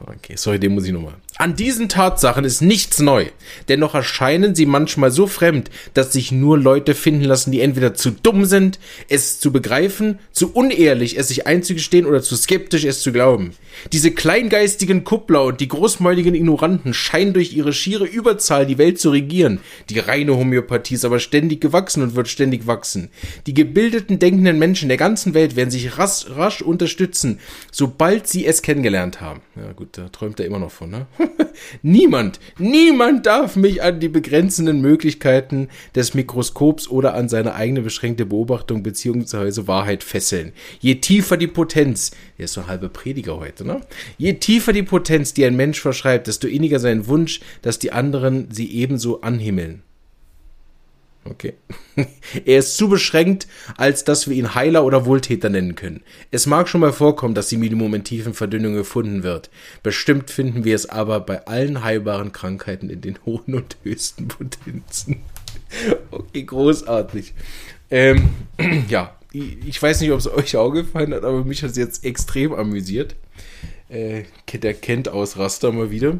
Okay, 0.00 0.36
sorry, 0.36 0.58
den 0.58 0.74
muss 0.74 0.84
ich 0.84 0.92
nochmal. 0.92 1.16
An 1.38 1.54
diesen 1.54 1.90
Tatsachen 1.90 2.46
ist 2.46 2.62
nichts 2.62 2.98
neu, 2.98 3.26
dennoch 3.68 3.94
erscheinen 3.94 4.54
sie 4.54 4.64
manchmal 4.64 5.10
so 5.10 5.26
fremd, 5.26 5.70
dass 5.92 6.14
sich 6.14 6.32
nur 6.32 6.56
Leute 6.58 6.94
finden 6.94 7.24
lassen, 7.24 7.52
die 7.52 7.60
entweder 7.60 7.92
zu 7.92 8.10
dumm 8.10 8.46
sind, 8.46 8.78
es 9.10 9.38
zu 9.38 9.52
begreifen, 9.52 10.18
zu 10.32 10.54
unehrlich, 10.54 11.18
es 11.18 11.28
sich 11.28 11.46
einzugestehen 11.46 12.06
oder 12.06 12.22
zu 12.22 12.36
skeptisch, 12.36 12.84
es 12.84 13.02
zu 13.02 13.12
glauben. 13.12 13.52
Diese 13.92 14.12
kleingeistigen 14.12 15.04
Kuppler 15.04 15.44
und 15.44 15.60
die 15.60 15.68
großmäuligen 15.68 16.34
Ignoranten 16.34 16.94
scheinen 16.94 17.34
durch 17.34 17.52
ihre 17.52 17.74
schiere 17.74 18.06
Überzahl 18.06 18.64
die 18.64 18.78
Welt 18.78 18.98
zu 18.98 19.10
regieren. 19.10 19.60
Die 19.90 19.98
reine 19.98 20.38
Homöopathie 20.38 20.94
ist 20.94 21.04
aber 21.04 21.18
ständig 21.18 21.60
gewachsen 21.60 22.02
und 22.02 22.14
wird 22.14 22.28
ständig 22.28 22.66
wachsen. 22.66 23.10
Die 23.46 23.52
gebildeten, 23.52 24.18
denkenden 24.18 24.58
Menschen 24.58 24.88
der 24.88 24.96
ganzen 24.96 25.34
Welt 25.34 25.54
werden 25.54 25.70
sich 25.70 25.98
rasch, 25.98 26.24
rasch 26.30 26.62
unterstützen, 26.62 27.40
sobald 27.70 28.26
sie 28.26 28.46
es 28.46 28.62
kennengelernt 28.62 29.20
haben. 29.20 29.42
Ja 29.54 29.72
gut, 29.72 29.98
da 29.98 30.08
träumt 30.08 30.40
er 30.40 30.46
immer 30.46 30.58
noch 30.58 30.70
von, 30.70 30.88
ne? 30.88 31.06
niemand, 31.82 32.40
niemand 32.58 33.26
darf 33.26 33.56
mich 33.56 33.82
an 33.82 34.00
die 34.00 34.08
begrenzenden 34.08 34.80
Möglichkeiten 34.80 35.68
des 35.94 36.14
Mikroskops 36.14 36.88
oder 36.88 37.14
an 37.14 37.28
seine 37.28 37.54
eigene 37.54 37.82
beschränkte 37.82 38.26
Beobachtung 38.26 38.82
bzw. 38.82 39.66
Wahrheit 39.66 40.04
fesseln. 40.04 40.52
Je 40.80 40.96
tiefer 40.96 41.36
die 41.36 41.46
Potenz, 41.46 42.12
der 42.38 42.46
ist 42.46 42.54
so 42.54 42.62
ein 42.62 42.66
halber 42.68 42.88
Prediger 42.88 43.38
heute, 43.38 43.66
ne? 43.66 43.80
Je 44.18 44.34
tiefer 44.34 44.72
die 44.72 44.82
Potenz, 44.82 45.34
die 45.34 45.44
ein 45.44 45.56
Mensch 45.56 45.80
verschreibt, 45.80 46.26
desto 46.26 46.46
inniger 46.46 46.78
sein 46.78 47.06
Wunsch, 47.06 47.40
dass 47.62 47.78
die 47.78 47.92
anderen 47.92 48.48
sie 48.50 48.70
ebenso 48.72 49.20
anhimmeln. 49.20 49.82
Okay. 51.30 51.54
er 52.44 52.58
ist 52.58 52.76
zu 52.76 52.88
beschränkt, 52.88 53.46
als 53.76 54.04
dass 54.04 54.28
wir 54.28 54.36
ihn 54.36 54.54
Heiler 54.54 54.84
oder 54.84 55.06
Wohltäter 55.06 55.48
nennen 55.48 55.74
können. 55.74 56.02
Es 56.30 56.46
mag 56.46 56.68
schon 56.68 56.80
mal 56.80 56.92
vorkommen, 56.92 57.34
dass 57.34 57.48
die 57.48 57.56
Minimum 57.56 57.94
in 57.94 58.04
tiefen 58.04 58.34
Verdünnungen 58.34 58.76
gefunden 58.76 59.22
wird. 59.22 59.50
Bestimmt 59.82 60.30
finden 60.30 60.64
wir 60.64 60.74
es 60.74 60.88
aber 60.88 61.20
bei 61.20 61.46
allen 61.46 61.82
heilbaren 61.82 62.32
Krankheiten 62.32 62.90
in 62.90 63.00
den 63.00 63.18
hohen 63.24 63.54
und 63.54 63.76
höchsten 63.82 64.28
Potenzen. 64.28 65.22
okay, 66.10 66.42
großartig. 66.42 67.34
Ähm, 67.90 68.30
ja, 68.88 69.16
ich 69.32 69.82
weiß 69.82 70.00
nicht, 70.00 70.12
ob 70.12 70.18
es 70.18 70.32
euch 70.32 70.56
auch 70.56 70.70
gefallen 70.70 71.12
hat, 71.14 71.24
aber 71.24 71.44
mich 71.44 71.62
hat 71.62 71.70
es 71.70 71.76
jetzt 71.76 72.04
extrem 72.04 72.52
amüsiert. 72.52 73.16
Äh, 73.88 74.24
der 74.52 74.74
kennt 74.74 75.08
Ausraster 75.08 75.72
mal 75.72 75.90
wieder. 75.90 76.18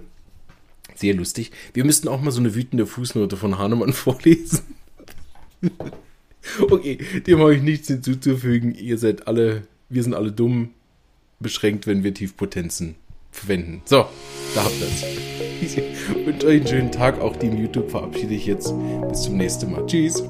Sehr 0.95 1.15
lustig. 1.15 1.51
Wir 1.75 1.85
müssten 1.85 2.09
auch 2.09 2.21
mal 2.21 2.31
so 2.31 2.41
eine 2.41 2.55
wütende 2.55 2.87
Fußnote 2.87 3.37
von 3.37 3.59
Hahnemann 3.59 3.93
vorlesen. 3.93 4.61
Okay, 6.71 6.99
dem 7.27 7.41
habe 7.41 7.57
ich 7.57 7.63
nichts 7.63 7.89
hinzuzufügen. 7.89 8.73
Ihr 8.73 8.99
seid 8.99 9.27
alle, 9.27 9.63
wir 9.89 10.05
sind 10.05 10.15
alle 10.15 10.31
dumm, 10.31 10.71
beschränkt, 11.41 11.89
wenn 11.89 12.05
wir 12.05 12.15
Tiefpotenzen 12.15 12.95
verwenden. 13.33 13.83
So, 13.85 14.07
da 14.55 14.65
habt 14.65 14.81
ihr 14.81 14.87
es. 14.87 15.05
Ich 15.59 15.77
wünsche 16.27 16.47
euch 16.49 16.59
einen 16.59 16.67
schönen 16.67 16.93
Tag. 16.93 17.19
Auch 17.19 17.35
die 17.35 17.47
im 17.47 17.57
YouTube 17.57 17.91
verabschiede 17.91 18.35
ich 18.35 18.45
jetzt. 18.45 18.75
Bis 19.09 19.23
zum 19.23 19.39
nächsten 19.39 19.73
Mal. 19.73 19.87
Tschüss. 19.87 20.23